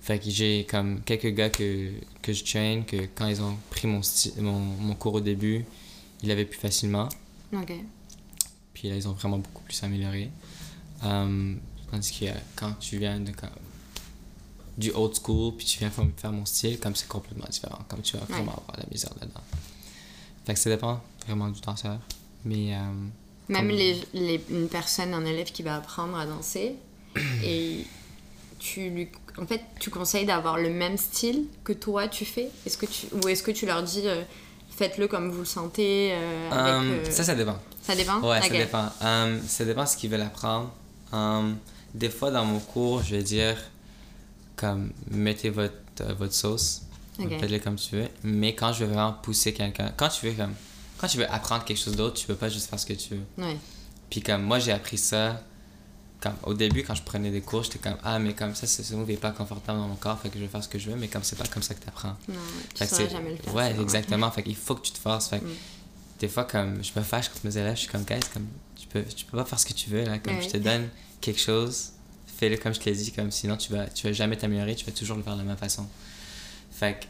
[0.00, 1.90] Fait que j'ai comme quelques gars que,
[2.22, 4.00] que je traîne, que quand ils ont pris mon,
[4.38, 5.64] mon, mon cours au début,
[6.22, 7.08] ils l'avaient plus facilement.
[7.52, 7.72] Ok.
[8.72, 10.30] Puis là, ils ont vraiment beaucoup plus amélioré.
[11.02, 11.58] Um,
[11.90, 13.48] tandis que quand tu viens de comme,
[14.78, 17.80] du old school, puis tu viens faire mon style, comme c'est complètement différent.
[17.88, 19.40] Comme tu vas vraiment avoir la misère dedans.
[20.44, 21.98] Fait que ça dépend vraiment du danseur.
[22.44, 22.76] Mais.
[22.76, 22.78] euh,
[23.48, 26.74] Même comme- les, les, une personne, un élève qui va apprendre à danser
[27.44, 27.84] et
[28.58, 32.48] tu lui, en fait, tu conseilles d'avoir le même style que toi tu fais?
[32.66, 34.22] Est-ce que tu, ou est-ce que tu leur dis euh,
[34.76, 37.58] faites-le comme vous le sentez euh, avec, Um, euh, Ça, ça dépend.
[37.82, 38.20] ça dépend?
[38.20, 38.88] Ouais, ça dépend.
[39.00, 40.72] Um, ça dépend ce qu'ils veulent apprendre.
[41.12, 41.56] Um,
[41.94, 43.56] des fois, dans mon cours, je vais dire
[44.56, 45.74] comme mettez votre,
[46.18, 46.82] votre sauce,
[47.18, 47.28] Ok.
[47.40, 48.08] faites-le comme tu veux.
[48.24, 50.54] Mais quand je veux vraiment pousser quelqu'un, quand tu veux comme
[50.98, 53.14] quand tu veux apprendre quelque chose d'autre, tu peux pas juste faire ce que tu
[53.14, 53.44] veux.
[53.44, 53.56] Ouais.
[54.10, 55.42] Puis comme moi, j'ai appris ça.
[56.18, 58.94] Comme, au début, quand je prenais des cours, j'étais comme Ah, mais comme ça, ce
[58.94, 60.90] move est pas confortable dans mon corps, fait que je vais faire ce que je
[60.90, 62.16] veux, mais comme c'est pas comme ça que tu apprends.
[62.28, 62.34] Non,
[62.74, 63.54] tu c'est- jamais le faire.
[63.54, 64.30] Ouais, exactement.
[64.30, 65.28] Fait qu'il faut que tu te forces.
[65.28, 65.54] Fait que Mm.
[66.20, 68.86] des fois, comme je me fâche contre mes élèves, je suis comme, guys, comme, tu
[68.88, 70.18] peux, tu peux pas faire ce que tu veux, là.
[70.18, 70.42] Comme Ouais.
[70.42, 70.88] je te donne
[71.20, 71.90] quelque chose,
[72.38, 74.86] fais-le comme je te l'ai dit, comme sinon tu vas, tu vas jamais t'améliorer, tu
[74.86, 75.86] vas toujours le faire de la même façon.
[76.70, 77.04] Fait que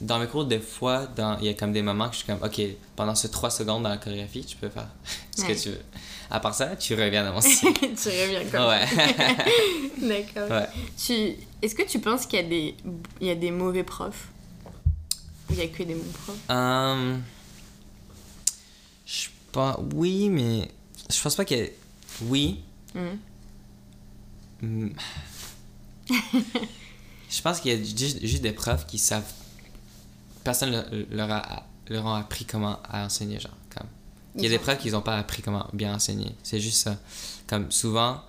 [0.00, 2.26] dans mes cours, des fois, dans- il y a comme des moments que je suis
[2.26, 2.60] comme, ok,
[2.96, 4.88] pendant ces 3 secondes dans la chorégraphie, tu peux faire
[5.36, 5.54] ce Ouais.
[5.54, 5.80] que tu veux.
[6.30, 7.72] À part ça, tu reviens dans mon style.
[7.74, 8.84] tu reviens comme ouais.
[10.34, 10.50] D'accord.
[10.50, 10.68] ouais.
[10.98, 11.36] Tu...
[11.62, 12.74] Est-ce que tu penses qu'il y, a des...
[13.20, 14.28] il y a des mauvais profs?
[15.48, 16.36] Ou il y a que des bons profs?
[16.50, 17.16] Euh,
[19.06, 19.76] je pense.
[19.94, 20.68] Oui, mais.
[21.08, 21.70] Je pense pas que.
[22.22, 22.60] Oui.
[22.94, 23.18] Mhm.
[24.62, 24.88] Mm.
[27.30, 29.22] je pense qu'il y a juste, juste des profs qui savent.
[30.46, 33.52] Personne le- leur a, leur a appris comment à enseigner, genre.
[33.74, 33.88] Comme.
[34.36, 36.34] Il y a des profs qui n'ont pas appris comment bien enseigner.
[36.42, 36.88] C'est juste.
[37.46, 38.22] Comme souvent,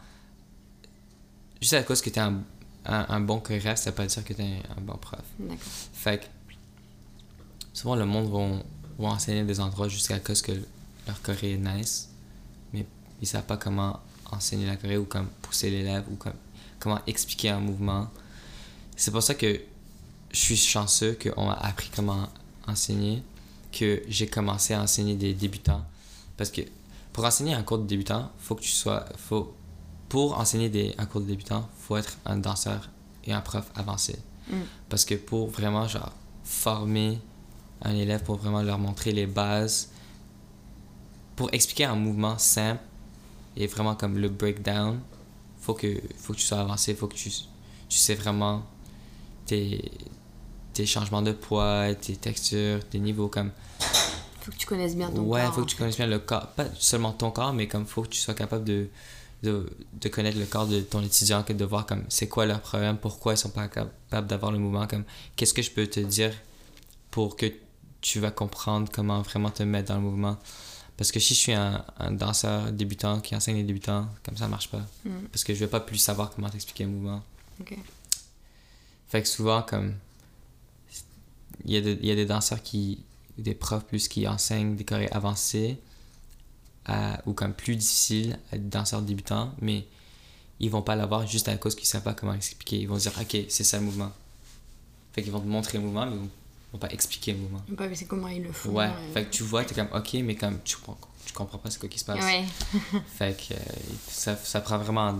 [1.61, 2.41] juste à cause que tu es un,
[2.85, 5.21] un, un bon chorégraphe, ça veut pas dire que tu es un bon prof.
[5.39, 5.57] D'accord.
[5.93, 6.25] Fait que
[7.73, 8.63] souvent le monde vont,
[8.97, 10.51] vont enseigner des endroits jusqu'à cause que
[11.07, 12.09] leur choré est nice,
[12.73, 12.85] mais
[13.21, 13.99] ils savent pas comment
[14.31, 16.33] enseigner la choré ou comme pousser l'élève ou comme,
[16.79, 18.09] comment expliquer un mouvement.
[18.95, 19.59] C'est pour ça que
[20.31, 22.27] je suis chanceux qu'on m'a appris comment
[22.67, 23.23] enseigner,
[23.71, 25.83] que j'ai commencé à enseigner des débutants.
[26.35, 26.61] Parce que
[27.13, 29.05] pour enseigner un cours de débutant, faut que tu sois.
[29.17, 29.53] Faut,
[30.09, 32.89] pour enseigner des, un cours de débutant, faut être un danseur
[33.25, 34.19] et un prof avancé.
[34.87, 36.13] Parce que pour vraiment, genre,
[36.43, 37.19] former
[37.81, 39.89] un élève, pour vraiment leur montrer les bases,
[41.35, 42.81] pour expliquer un mouvement simple
[43.57, 44.99] et vraiment comme le breakdown,
[45.59, 48.63] faut que, faut que tu sois avancé, faut que tu, tu sais vraiment
[49.45, 49.91] tes,
[50.77, 53.51] tes changements de poids, tes textures, tes niveaux, comme
[54.41, 55.55] Faut que tu connaisses bien ton ouais, corps.
[55.55, 55.79] faut en que tu fait.
[55.81, 58.63] connaisses bien le corps, pas seulement ton corps, mais comme faut que tu sois capable
[58.63, 58.87] de,
[59.43, 62.61] de, de connaître le corps de ton étudiant, que de voir comme c'est quoi leur
[62.61, 65.03] problème, pourquoi ils sont pas capables d'avoir le mouvement, comme
[65.35, 66.31] qu'est-ce que je peux te dire
[67.11, 67.47] pour que
[68.01, 70.37] tu vas comprendre comment vraiment te mettre dans le mouvement.
[70.95, 74.47] Parce que si je suis un, un danseur débutant qui enseigne les débutants, comme ça,
[74.47, 74.81] marche pas.
[75.31, 77.23] Parce que je vais pas plus savoir comment t'expliquer un mouvement.
[77.61, 77.75] Ok.
[79.07, 79.93] Fait que souvent, comme.
[81.65, 82.99] Il y, a de- il y a des danseurs qui.
[83.37, 85.77] des profs plus qui enseignent des chorés avancés
[86.85, 89.85] à- ou comme plus difficiles à des danseurs débutants, mais
[90.59, 92.79] ils vont pas l'avoir juste à cause qu'ils savent pas comment expliquer.
[92.79, 94.11] Ils vont dire, ok, c'est ça le mouvement.
[95.13, 96.29] Fait qu'ils vont te montrer le mouvement, mais ils vont,
[96.73, 97.61] vont pas expliquer le mouvement.
[97.77, 98.71] Ouais, mais c'est comment ils le font.
[98.71, 99.13] Ouais, euh.
[99.13, 101.77] fait que tu vois, t'es comme, ok, mais comme tu comprends, tu comprends pas ce
[101.77, 102.23] qui se passe.
[102.23, 102.43] Ouais.
[103.17, 103.57] Fait que euh,
[104.09, 105.19] ça, ça prend vraiment un,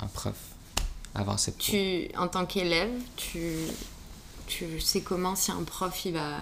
[0.00, 0.36] un prof
[1.14, 1.54] avancé.
[1.54, 3.40] Tu, en tant qu'élève, tu,
[4.46, 6.38] tu sais comment si un prof il va,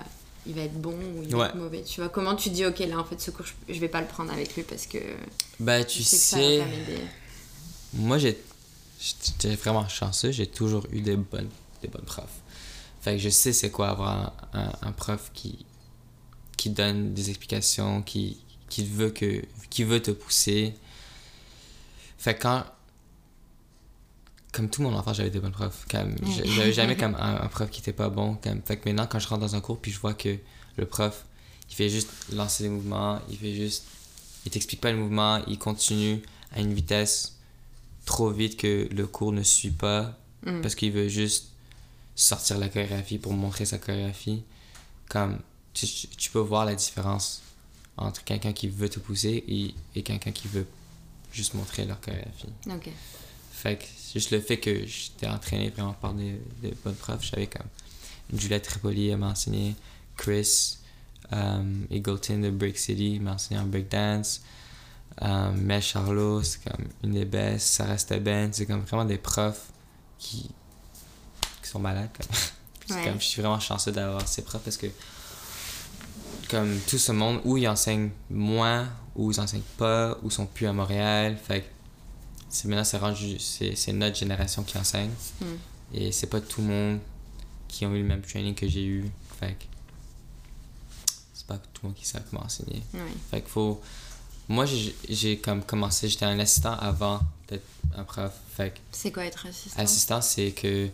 [0.46, 1.46] il va être bon ou il va Ouais.
[1.48, 1.82] être mauvais.
[1.82, 4.00] Tu vois comment tu dis ok là en fait ce cours je, je vais pas
[4.00, 4.98] le prendre avec lui parce que
[5.58, 7.00] Ben, tu sais que ça va.
[7.94, 8.38] Moi, j'ai
[9.00, 10.30] j'étais vraiment chanceux.
[10.30, 11.48] J'ai toujours eu des bonnes,
[11.82, 12.26] des bonnes profs.
[13.02, 14.08] Fait que je sais c'est quoi avoir
[14.52, 15.64] un, un- un prof qui,
[16.56, 18.38] qui donne des explications, qui,
[18.68, 20.74] qui, veut que, qui veut te pousser.
[22.18, 22.64] Fait que quand...
[24.52, 25.86] Comme tout mon enfant, j'avais des bonnes profs.
[25.90, 26.14] Comme.
[26.44, 28.34] J'avais jamais comme un, un prof qui était pas bon.
[28.34, 30.36] Comme, fait que maintenant, quand je rentre dans un cours puis je vois que
[30.76, 31.24] le prof,
[31.70, 33.84] il fait juste lancer les mouvements, il fait juste...
[34.46, 36.20] Il t'explique pas le mouvement, il continue
[36.52, 37.36] à une vitesse
[38.06, 40.62] trop vite que le cours ne suit pas Mm.
[40.62, 41.48] parce qu'il veut juste
[42.16, 44.42] sortir la chorégraphie pour montrer sa chorégraphie.
[45.10, 45.38] Comme
[45.74, 47.42] tu, tu- tu peux voir la différence
[47.98, 50.66] entre quelqu'un qui veut te pousser et, et quelqu'un qui veut
[51.30, 52.48] juste montrer leur chorégraphie.
[52.70, 52.88] Ok.
[53.62, 53.84] Fait que
[54.14, 57.66] juste le fait que j'étais entraîné vraiment par des, des bonnes profs, j'avais comme
[58.38, 59.74] Juliette Tripoli, m'a enseigné,
[60.16, 60.78] Chris
[61.32, 64.40] um, Eagleton de Break City m'a enseigné en breakdance,
[65.20, 69.66] um, Mel Charlot, c'est comme une des best, Sarah Steben, c'est comme vraiment des profs
[70.18, 70.48] qui,
[71.62, 72.08] qui sont malades.
[72.16, 72.26] Comme.
[72.86, 73.04] C'est Ouais.
[73.04, 74.88] comme, je suis vraiment chanceux d'avoir ces profs parce que
[76.50, 80.66] comme tout ce monde, où ils enseignent moins, ou ils enseignent pas, ou sont plus
[80.66, 81.38] à Montréal.
[81.40, 81.70] Fait
[82.50, 85.10] c'est maintenant c'est rendu c'est c'est notre génération qui enseigne.
[85.40, 85.44] Mm.
[85.94, 86.98] et c'est pas tout le monde
[87.68, 89.10] qui ont eu le même training que j'ai eu.
[89.38, 89.64] Fait que
[91.32, 92.82] c'est pas tout le monde qui sait comment enseigner.
[93.30, 93.80] Fait qu'il faut
[94.48, 97.64] moi j'ai j'ai comme commencé j'étais un assistant avant d'être
[97.96, 98.32] un prof.
[98.56, 99.80] Fait que C'est quoi être assistant?
[99.82, 100.88] Assistant c'est que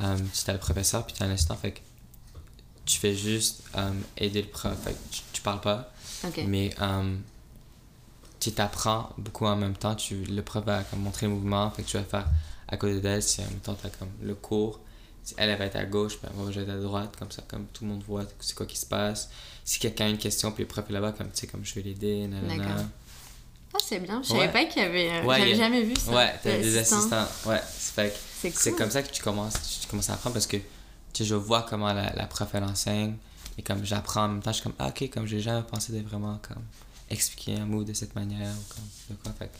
[0.00, 1.56] euh, tu as le professeur puis tu as un assistant.
[1.56, 1.80] Fait que
[2.84, 4.76] tu fais juste euh, aider le prof.
[4.84, 5.92] Fait que tu, tu parles pas.
[6.24, 6.44] Ok.
[6.46, 7.16] mais euh,
[8.40, 9.94] tu t'apprends beaucoup en même temps.
[9.94, 12.26] Tu, le prof va comme, montrer le mouvement, fait que tu vas faire
[12.68, 13.22] à côté d'elle.
[13.22, 14.80] Si en même temps tu as comme le cours,
[15.22, 17.30] si elle, elle va être à gauche, puis moi je vais être à droite, comme
[17.30, 19.30] ça, comme tout le monde voit c'est quoi qui se passe.
[19.64, 21.74] Si quelqu'un a une question, puis le prof est là-bas, comme tu sais, comme je
[21.74, 22.76] vais l'aider, nanana.
[23.72, 24.20] Ah c'est bien.
[24.22, 24.48] Je savais Ouais.
[24.52, 25.10] pas qu'il y avait.
[25.12, 26.10] euh, Ouais, J'avais a- jamais vu ça.
[26.10, 27.26] Ouais, t'as des assistants.
[27.46, 28.12] Ouais, c'est
[28.52, 28.78] C'est cool.
[28.78, 30.64] comme ça que tu commences, tu commences à apprendre parce que tu
[31.12, 33.14] sais, je vois comment la, la prof elle enseigne
[33.58, 35.92] et comme j'apprends en même temps, je suis comme ah, ok, comme j'ai jamais pensé
[35.92, 36.62] de vraiment comme
[37.10, 39.32] expliquer un mot de cette manière ou comme de quoi.
[39.32, 39.50] Fait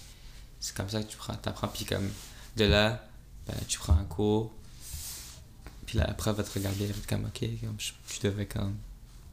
[0.61, 2.09] c'est comme ça que tu prends, t'apprends puis comme
[2.57, 3.03] de là,
[3.47, 4.53] ben, tu prends un cours
[5.87, 8.47] puis la prof va te regarder, elle va être comme ok, comme je, je devrais
[8.47, 8.77] comme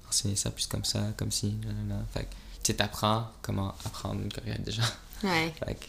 [0.10, 2.04] enseigner ça plus comme ça, comme si, nanana.
[2.14, 4.84] Fait que tu t'apprends comment apprendre une chorégraphie déjà.
[5.24, 5.54] Ouais.
[5.66, 5.86] Fait que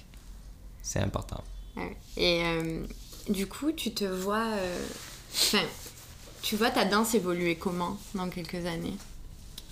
[0.82, 1.42] c'est important.
[1.76, 1.96] Ouais.
[2.16, 2.84] Et euh,
[3.28, 4.44] du coup, tu te vois.
[4.44, 4.86] euh,
[6.42, 8.96] Tu vois ta danse évoluer comment dans quelques années?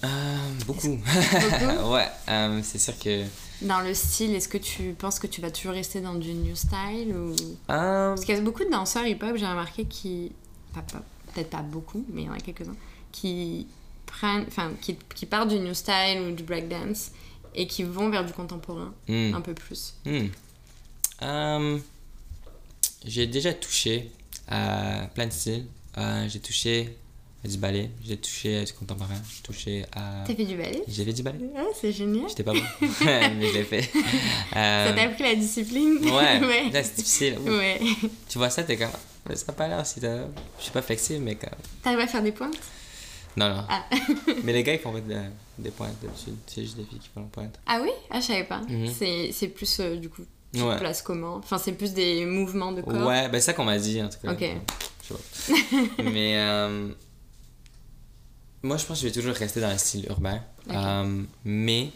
[0.05, 0.36] Euh,
[0.66, 0.97] beaucoup.
[0.97, 3.24] Beaucoup ouais, euh, c'est sûr que.
[3.62, 6.55] Dans le style, est-ce que tu penses que tu vas toujours rester dans du new
[6.55, 7.32] style ou...
[7.70, 10.32] Euh, Parce qu'il y a beaucoup de danseurs hip-hop, j'ai remarqué, qui...
[10.74, 12.76] Peut-être pas beaucoup, mais il y en a quelques-uns,
[13.12, 13.66] qui
[14.05, 14.44] prennent...
[14.47, 17.12] Enfin, qui, qui partent du new style ou du breakdance
[17.55, 19.34] et qui vont vers du contemporain hmm.
[19.34, 19.94] un peu plus.
[20.05, 20.26] Hmm.
[21.22, 21.78] Euh,
[23.05, 24.11] j'ai déjà touché
[24.49, 25.64] à plein de styles.
[25.97, 26.97] Euh, j'ai touché
[27.47, 30.24] du ballet, j'ai touché à du contemporain, j'ai touché à.
[30.26, 31.51] T'as fait du ballet J'ai fait du ballet.
[31.57, 32.28] Ah, c'est génial.
[32.28, 32.61] J'étais pas bon,
[33.05, 33.88] mais je l'ai fait.
[34.57, 35.99] Euh, Ça t'a appris la discipline?
[36.05, 36.11] Ouais,
[36.47, 36.70] ouais.
[36.72, 37.38] là c'est difficile.
[37.40, 37.49] Ouf.
[37.51, 37.80] Ouais.
[38.28, 38.88] Tu vois ça, t'es comme.
[39.28, 40.24] Mais ça a pas l'air si t'as.
[40.59, 41.51] Je suis pas flexible, mais comme.
[41.82, 42.57] T'arrives à faire des pointes?
[43.36, 43.64] Non, non.
[43.68, 43.84] Ah.
[44.44, 45.14] mais les gars, ils font pas de-
[45.59, 46.36] des pointes d'habitude.
[46.47, 47.59] C'est juste des filles qui font des pointes.
[47.66, 47.90] Ah oui?
[48.11, 48.62] Ah, je savais pas.
[48.68, 48.86] Mhm.
[48.99, 50.22] C'est c'est plus, euh, du coup,
[50.55, 50.74] tu Ouais.
[50.76, 51.34] te places comment?
[51.36, 53.07] Enfin, c'est plus des mouvements de corps?
[53.07, 54.32] Ouais, ben c'est ça qu'on m'a dit en tout cas.
[54.32, 54.44] Ok.
[55.09, 55.53] Je sais
[55.97, 56.03] pas.
[56.03, 56.88] Mais euh,
[58.67, 60.41] moi, je pense que je vais toujours rester dans le style urbain.
[60.71, 61.91] Euh, mais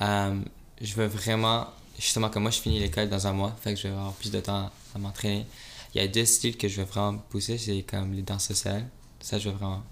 [0.00, 0.40] euh,
[0.80, 1.66] je veux vraiment,
[1.98, 4.30] justement, comme moi, je finis l'école dans un mois, fait que je vais avoir plus
[4.30, 5.46] de temps à m'entraîner.
[5.94, 8.86] Il y a deux styles que je veux vraiment pousser, c'est comme les danses sociales.
[9.20, 9.82] Ça, je veux vraiment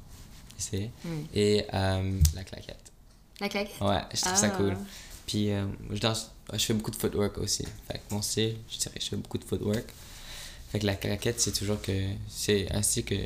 [0.59, 0.91] essayer.
[1.05, 1.09] Mm.
[1.35, 2.93] Et euh, la claquette.
[3.41, 3.71] La claque?
[3.81, 4.57] Ouais, je trouve ça Ah.
[4.57, 4.77] cool.
[5.27, 7.65] Puis euh, je danse, je fais beaucoup de footwork aussi.
[7.89, 9.85] Fait que mon style, je dirais je fais beaucoup de footwork.
[10.71, 11.93] Fait que la claquette, c'est toujours que
[12.29, 13.17] c'est un style que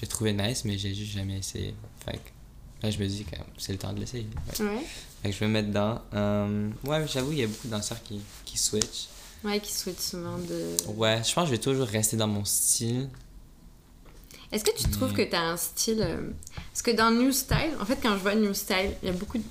[0.00, 1.74] j'ai trouvé nice, mais j'ai juste jamais essayé.
[2.04, 4.26] Fait que là, je me dis que c'est le temps de l'essayer.
[4.52, 4.78] Fait, Ouais.
[5.22, 6.00] fait que je vais me mettre dedans.
[6.14, 9.06] Euh, ouais, j'avoue, il y a beaucoup de danseurs qui, qui switch.
[9.44, 10.76] Ouais, qui souhaitent souvent de.
[10.96, 13.08] Ouais, je pense que je vais toujours rester dans mon style.
[14.52, 16.00] Est-ce que tu trouves que tu as un style.
[16.02, 16.30] euh,
[16.72, 19.14] Parce que dans New Style, en fait, quand je vois New Style, il y a
[19.14, 19.44] beaucoup de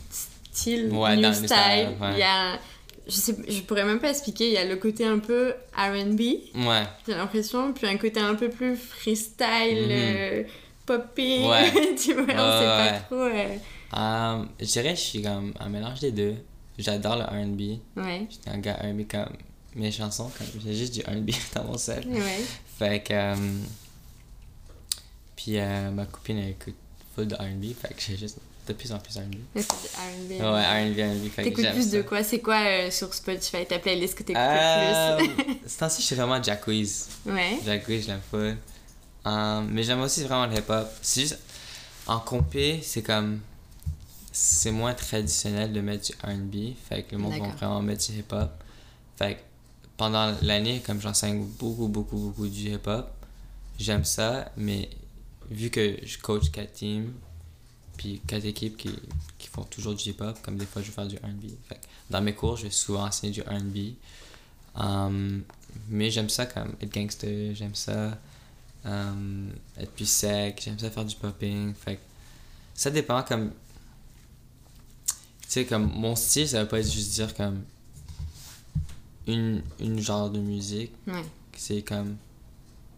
[0.53, 1.41] styles Ouais, New dans Style.
[1.41, 2.11] New Style, ouais.
[2.13, 2.59] Il y a.
[3.07, 6.19] Je, sais, je pourrais même pas expliquer, il y a le côté un peu RB,
[6.55, 6.83] Ouais.
[7.07, 9.89] j'ai l'impression, puis un côté un peu plus freestyle, Mhm.
[9.89, 10.43] euh,
[10.85, 11.47] popping.
[11.47, 11.71] Ouais.
[12.01, 13.01] tu vois, on Ouais, sait pas ouais.
[13.07, 13.15] trop.
[13.15, 13.57] euh,
[13.93, 16.35] Euh, je dirais que je suis comme un mélange des deux.
[16.77, 17.79] J'adore le RB.
[17.97, 18.25] Ouais.
[18.29, 19.35] J'étais un gars RB comme
[19.75, 22.05] mes chansons, comme j'ai juste du RB dans mon set.
[22.05, 22.39] Ouais.
[22.79, 23.13] Fait que.
[23.13, 23.35] euh,
[25.35, 26.75] puis euh, ma copine elle écoute
[27.15, 29.33] full de RB, fait que j'ai juste de plus en plus RB.
[29.55, 30.41] C'est du R&B.
[30.41, 31.35] Ouais, RB, RB.
[31.43, 31.97] T'écoutes plus ça.
[31.97, 32.23] de quoi?
[32.23, 36.07] C'est quoi euh, sur Spotify ta playlist que t'écoutes Euh, le plus Ce temps-ci, je
[36.07, 37.07] suis vraiment Wiz.
[37.25, 37.57] Ouais.
[37.65, 38.55] Je l'aime full.
[39.27, 40.87] Euh, mais j'aime aussi vraiment le hip-hop.
[41.01, 41.39] C'est juste.
[42.07, 43.39] En compé, c'est comme.
[44.31, 46.75] C'est moins traditionnel de mettre du RB.
[46.87, 48.49] Fait que le monde va vraiment mettre du hip-hop.
[49.17, 49.39] Fait que
[49.97, 53.09] pendant l'année, comme j'enseigne beaucoup, beaucoup, beaucoup du hip-hop,
[53.77, 54.51] j'aime ça.
[54.57, 54.89] Mais
[55.49, 57.13] vu que je coach quatre teams,
[57.97, 58.89] puis quatre équipes qui,
[59.37, 61.51] qui font toujours du hip-hop, comme des fois je vais faire du RB.
[61.67, 63.95] Fait que dans mes cours, je vais souvent enseigner du RB.
[64.75, 65.43] Um,
[65.89, 68.17] mais j'aime ça comme être gangster, j'aime ça
[68.85, 71.73] um, être plus sec, j'aime ça faire du popping.
[71.73, 72.01] Fait que
[72.73, 73.51] ça dépend comme.
[75.41, 77.63] Tu sais, comme mon style, ça veut pas être juste dire comme
[79.27, 80.93] une, une genre de musique.
[81.07, 81.25] Ouais.
[81.55, 82.17] C'est comme.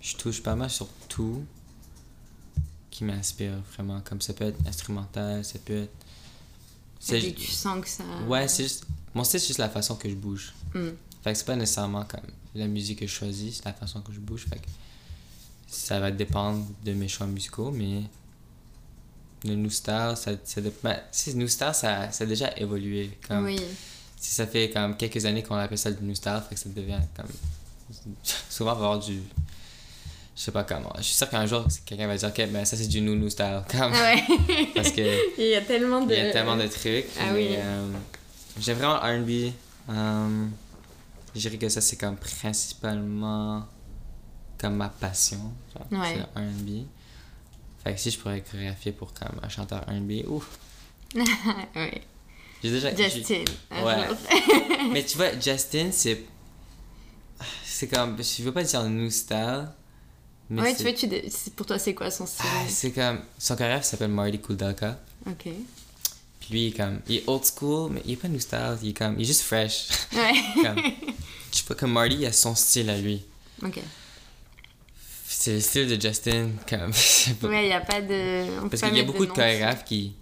[0.02, 1.44] Je touche pas mal sur tout
[2.92, 4.02] qui m'inspire vraiment.
[4.02, 5.94] Comme ça peut être instrumental, ça peut être.
[7.12, 8.04] Et puis tu sens que ça.
[8.28, 8.86] Ouais, c'est juste.
[9.14, 10.54] Mon style, c'est juste la façon que je bouge.
[10.74, 10.90] Hmm.
[11.24, 12.26] Fait que c'est pas nécessairement comme
[12.56, 14.46] la musique que je choisis, c'est la façon que je bouge.
[14.46, 14.68] Fait que
[15.74, 18.04] ça va dépendre de mes choix musicaux, mais
[19.46, 20.62] le New Star, ça, ça.
[20.84, 23.12] Ben, sais, New Star, ça, ça a déjà évolué.
[23.28, 23.60] Comme, Oui.
[24.20, 26.70] si ça fait comme quelques années qu'on appelle ça le New Star, fait que ça
[26.70, 27.28] devient comme.
[28.50, 29.20] Souvent, on va avoir du.
[30.36, 30.92] Je sais pas comment.
[30.98, 33.30] Je suis sûr qu'un jour, quelqu'un va dire, ok, ben ça c'est du New New
[33.30, 33.62] Style.
[33.70, 34.24] Comme, ouais.
[34.74, 35.02] Parce que.
[35.42, 36.14] Il y a tellement de.
[36.14, 37.06] Il y a tellement de trucs.
[37.20, 37.48] Ah mais, oui.
[37.58, 37.92] euh,
[38.60, 39.52] J'aime vraiment RB.
[39.90, 40.46] Euh,
[41.36, 43.66] je dirais que ça, c'est comme principalement
[44.64, 45.52] comme ma passion.
[45.74, 46.16] genre, Ouais.
[46.36, 46.86] C'est le RB.
[47.84, 50.48] Fait que si je pourrais chorégraphier pour comme un chanteur RB, ouf.
[51.76, 52.02] ouais.
[52.64, 52.96] J'ai déjà.
[52.96, 53.44] Justin.
[53.72, 54.08] Ouais.
[54.94, 56.24] Mais tu vois, Justin, c'est.
[57.66, 58.18] C'est comme.
[58.22, 59.68] Je veux pas dire new style.
[60.50, 62.46] Mais ouais, c'est- tu vois, tu dé- c'est- pour toi, c'est quoi son style?
[62.48, 63.20] Ah, c'est comme.
[63.38, 65.00] Son chorégraphe s'appelle Marty Kuldaka.
[65.28, 65.44] Ok.
[66.40, 67.02] Puis lui, il est comme.
[67.08, 68.78] Il est old school, mais il est pas new style.
[68.82, 69.16] Il est comme.
[69.18, 69.88] Il est juste fresh.
[70.14, 70.34] Ouais.
[70.64, 70.80] comme,
[71.52, 73.22] je sais pas, comme Marty, il a son style à lui.
[73.62, 73.80] ok.
[75.44, 76.92] C'est le style de Justin, comme.
[77.42, 77.48] pas.
[77.50, 78.62] Ouais, il n'y a pas de.
[78.64, 80.14] on Parce qu'il y a beaucoup de chorégraphes qui.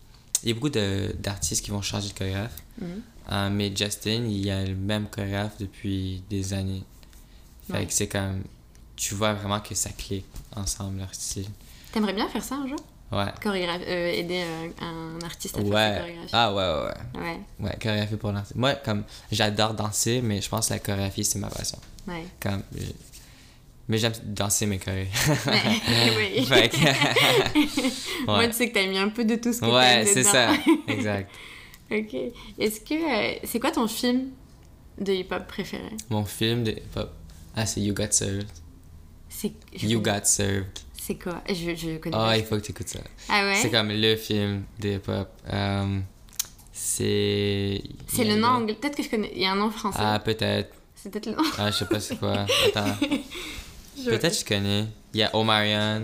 [0.42, 2.56] Il y a beaucoup d'artistes qui vont changer de chorégraphe.
[2.82, 3.02] Mhm.
[3.32, 6.82] Euh, mais Justin, il a le même chorégraphe depuis des années.
[7.68, 7.86] Fait Ouais.
[7.86, 8.42] que c'est comme.
[8.96, 11.46] Tu vois vraiment que ça clique ensemble, leur style.
[11.92, 12.80] T'aimerais bien faire ça un jour?
[13.12, 13.32] Ouais.
[13.44, 14.44] Chorégraphe, euh, aider
[14.82, 15.98] un artiste à faire sa Ouais.
[16.00, 16.30] chorégraphie.
[16.34, 16.84] Ah ouais, ouais,
[17.22, 17.22] ouais.
[17.28, 18.54] Ouais, Ouais, chorégraphie pour danser.
[18.56, 19.04] Moi, comme.
[19.32, 21.78] J'adore danser, mais je pense que la chorégraphie, c'est ma passion.
[22.08, 22.26] ouais.
[22.40, 22.64] Comme.
[23.92, 25.10] Mais j'aime danser mes chorés.
[26.18, 26.46] oui.
[26.72, 30.24] Que- Moi, tu sais que t'as mis un peu de tout ce que ouais c'est
[30.24, 30.54] ça.
[30.88, 31.30] Exact.
[31.92, 32.14] ok.
[32.58, 32.94] Est-ce que.
[32.94, 34.30] euh, c'est quoi ton film
[34.98, 35.90] de hip-hop préféré?
[36.10, 37.12] Mon film de hip-hop.
[37.54, 38.48] Ah, c'est You Got Served.
[39.28, 39.52] C'est.
[39.84, 40.80] You Got Served.
[40.98, 41.44] C'est quoi?
[41.50, 43.00] Je, je connais Ah, il faut que tu écoutes ça.
[43.28, 43.56] Ah ouais?
[43.62, 45.28] C'est comme le film de hip-hop.
[45.52, 46.00] Euh,
[46.72, 47.82] c'est.
[48.08, 48.76] C'est le nom anglais.
[48.76, 49.32] Peut-être que je connais.
[49.36, 50.00] Il y a un nom français.
[50.02, 50.74] Ah, peut-être.
[50.96, 51.44] C'est peut-être le nom.
[51.58, 52.46] Ah, je sais pas c'est quoi.
[52.68, 52.96] Attends.
[53.98, 54.86] Je- Peut-être que je connais.
[55.14, 56.04] Il y a Omarion.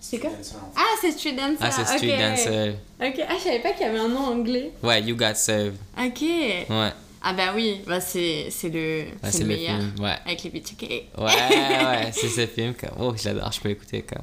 [0.00, 0.30] C'est quoi?
[0.76, 1.56] Ah, c'est Street Dancer.
[1.60, 2.18] Ah, c'est Street ok.
[2.20, 2.76] Dancer.
[3.00, 3.24] Ok.
[3.28, 4.70] Ah, je savais pas qu'il y avait un nom anglais.
[4.82, 5.74] Ouais, You Got Served.
[5.98, 6.20] Ok.
[6.22, 6.92] Ouais.
[7.22, 7.80] Ah, bah oui.
[7.86, 9.76] Bah, c'est c'est le, c'est le le meilleur.
[9.80, 9.94] film.
[9.98, 10.14] Ouais.
[10.24, 10.70] Avec les beats.
[10.72, 10.88] Ok.
[10.88, 12.74] Ouais, ouais, c'est ce film.
[12.74, 12.90] Comme...
[13.00, 13.50] Oh, je l'adore.
[13.50, 14.22] Je peux l'écouter comme.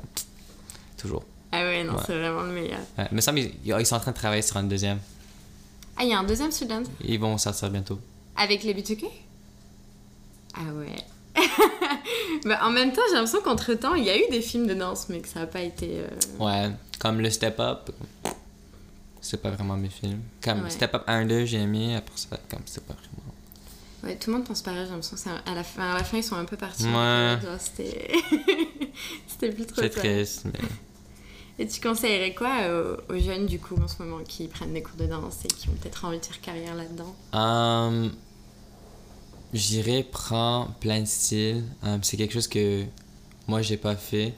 [0.98, 1.24] Toujours.
[1.52, 2.04] Ah ouais, non, Ouais.
[2.08, 2.80] c'est vraiment le meilleur.
[2.98, 3.08] Ouais.
[3.12, 5.00] Mais ça, ils, ils sont en train de travailler sur un deuxième.
[5.98, 6.90] Ah, il y a un deuxième Street Dancer?
[7.04, 8.00] Ils vont sortir bientôt.
[8.38, 9.06] Avec les B2K
[10.56, 10.96] Ah ouais.
[12.46, 14.74] Bah, en même temps, j'ai l'impression qu'entre temps, il y a eu des films de
[14.74, 16.00] danse, mais que ça n'a pas été.
[16.00, 16.08] euh,
[16.40, 17.90] Ouais, comme le Step Up,
[19.22, 20.22] c'est pas vraiment mes films.
[20.44, 20.70] Comme Ouais.
[20.70, 23.10] Step Up 1 2, j'ai aimé, après ça, comme c'est pas vraiment.
[24.04, 26.04] Ouais, tout le monde pense pareil, j'ai l'impression que ça- à la, fin, à la
[26.04, 26.84] fin, ils sont un peu partis.
[26.86, 27.38] Ouais.
[27.60, 28.12] C'était.
[29.28, 30.60] C'était plus trop C'est triste, mais.
[31.60, 34.82] Et tu conseillerais quoi aux, aux jeunes, du coup, en ce moment, qui prennent des
[34.82, 37.16] cours de danse et qui ont peut-être envie de faire carrière là-dedans?
[37.32, 38.12] Hum,
[39.54, 41.64] J'irais prendre plein de styles.
[41.84, 42.84] Hum, c'est quelque chose que
[43.48, 44.34] moi j'ai pas fait.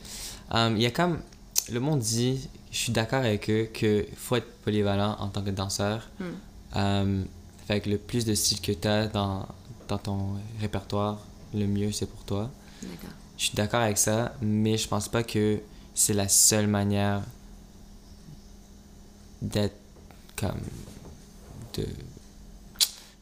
[0.52, 1.20] Hum, Il y a comme.
[1.72, 5.50] Le monde dit, je suis d'accord avec eux, qu'il faut être polyvalent en tant que
[5.50, 6.08] danseur.
[6.20, 7.24] Mm.
[7.68, 9.48] Fait que le plus de styles que tu as dans,
[9.88, 11.20] dans ton répertoire,
[11.56, 12.52] le mieux c'est pour toi.
[12.84, 13.10] D'accord.
[13.38, 15.60] Je suis d'accord avec ça, mais je pense pas que
[15.96, 17.24] c'est la seule manière
[19.42, 19.76] d'être
[20.36, 20.62] comme
[21.74, 21.88] de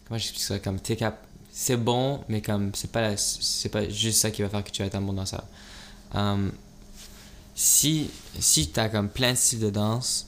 [0.05, 1.25] comment j'explique ça comme t'es cap
[1.55, 4.71] c'est bon mais comme c'est pas la- c'est pas juste ça qui va faire que
[4.71, 5.43] tu vas être un bon danseur.
[6.15, 6.51] Hum,
[7.55, 10.27] si si t'as comme plein de styles de danse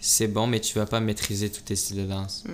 [0.00, 2.44] c'est bon mais tu vas pas maîtriser tous tes styles de danse.
[2.46, 2.50] Mm.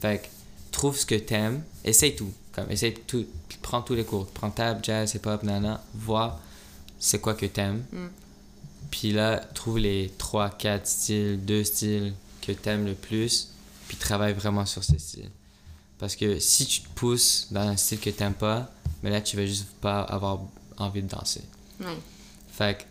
[0.00, 0.26] fait que
[0.72, 2.32] trouve ce que t'aimes essaye tout.
[2.52, 3.24] Comme essaye tout
[3.62, 4.26] prends tous les cours.
[4.28, 6.40] Prends table jazz hip hop nana vois
[6.98, 7.84] c'est quoi que t'aimes.
[7.92, 8.06] Mm.
[8.90, 12.12] puis là trouve les 3 4 styles deux styles
[12.42, 13.50] que t'aimes le plus
[13.86, 15.30] puis travaille vraiment sur ces styles
[16.00, 18.70] parce que si tu te pousses dans un style que t'aimes pas
[19.02, 20.40] mais là tu vas juste pas avoir
[20.78, 21.42] envie de danser
[21.80, 21.86] Ouais.
[22.52, 22.82] fait que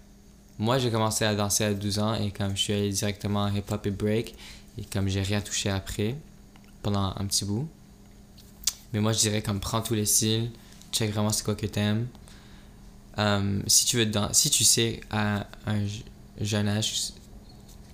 [0.61, 3.55] moi, j'ai commencé à danser à 12 ans et comme je suis allé directement en
[3.55, 4.35] hip-hop et break,
[4.77, 6.17] et comme j'ai rien touché après,
[6.83, 7.65] pendant un petit bout.
[8.91, 10.51] Mais moi, je dirais comme prends tous les styles,
[10.91, 12.07] check vraiment c'est quoi que t'aimes.
[13.17, 16.01] Euh, si tu veux dan- si tu sais à un je-
[16.43, 17.13] jeune âge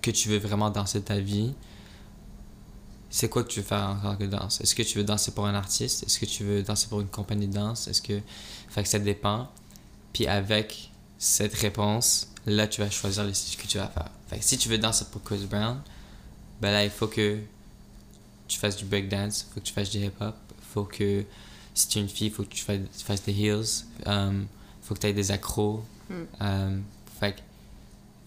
[0.02, 1.54] que tu veux vraiment danser ta vie,
[3.16, 4.60] c'est quoi que tu veux faire en tant que danse?
[4.60, 6.04] Est-ce que tu veux danser pour un artiste?
[6.04, 7.88] Est-ce que tu veux danser pour une compagnie de danse?
[7.88, 8.20] Est-ce que...
[8.68, 9.48] Fait que ça dépend.
[10.12, 14.10] Puis avec cette réponse, là, tu vas choisir le style que tu vas faire.
[14.28, 15.80] Fait que si tu veux danser pour Chris Brown,
[16.60, 17.40] ben là, il faut que
[18.50, 21.24] tu fasses du breakdance, il faut que tu fasses du hip-hop, il faut que,
[21.74, 24.46] si tu es une fille, il faut que tu fasses, tu fasses des heels, il
[24.82, 25.86] faut que tu aies des accros.
[26.10, 26.14] Mm.
[26.42, 26.84] Um,
[27.18, 27.40] fait que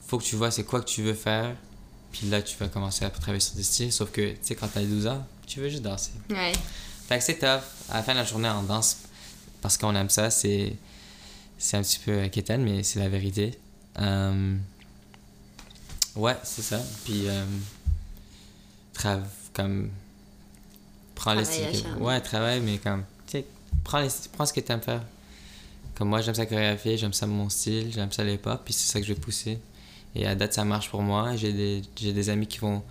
[0.07, 1.55] faut que tu vois c'est quoi que tu veux faire,
[2.13, 4.69] puis là, tu vas commencer à travailler sur des styles, sauf que, tu sais, quand
[4.69, 6.13] tu as 12 ans, tu veux juste danser.
[6.31, 6.53] Ouais.
[7.09, 7.63] Fait que c'est tough.
[7.89, 8.99] À la fin de la journée, on danse
[9.63, 10.31] parce qu'on aime ça.
[10.31, 10.75] C'est,
[11.59, 13.59] c'est un petit peu inquiétant, mais c'est la vérité.
[13.99, 14.57] Euh,
[16.19, 16.81] Ouais, c'est ça.
[17.05, 17.45] Puis, euh,
[19.55, 19.91] comme.
[21.15, 21.87] Prends les styles.
[22.01, 23.05] Ouais, travaille, mais comme.
[23.27, 23.45] Tu sais,
[23.85, 24.09] prends, les...
[24.33, 25.05] prends ce que t'aimes faire.
[25.95, 28.91] Comme moi, j'aime ça chorégraphier, j'aime ça mon style, j'aime ça les pop, puis c'est
[28.93, 29.59] ça que je vais pousser.
[30.19, 31.35] Et à date, ça marche pour moi.
[31.37, 32.83] J'ai des, des amis qui font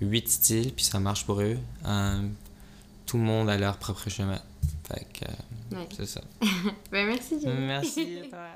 [0.00, 1.58] 8 styles, puis ça marche pour eux.
[1.84, 2.22] Euh,
[3.06, 4.40] tout le monde a leur propre chemin.
[4.88, 5.88] Fait que, euh, Ouais.
[5.96, 6.20] c'est ça.
[6.92, 7.34] Ben, merci.
[7.44, 8.46] Merci à toi.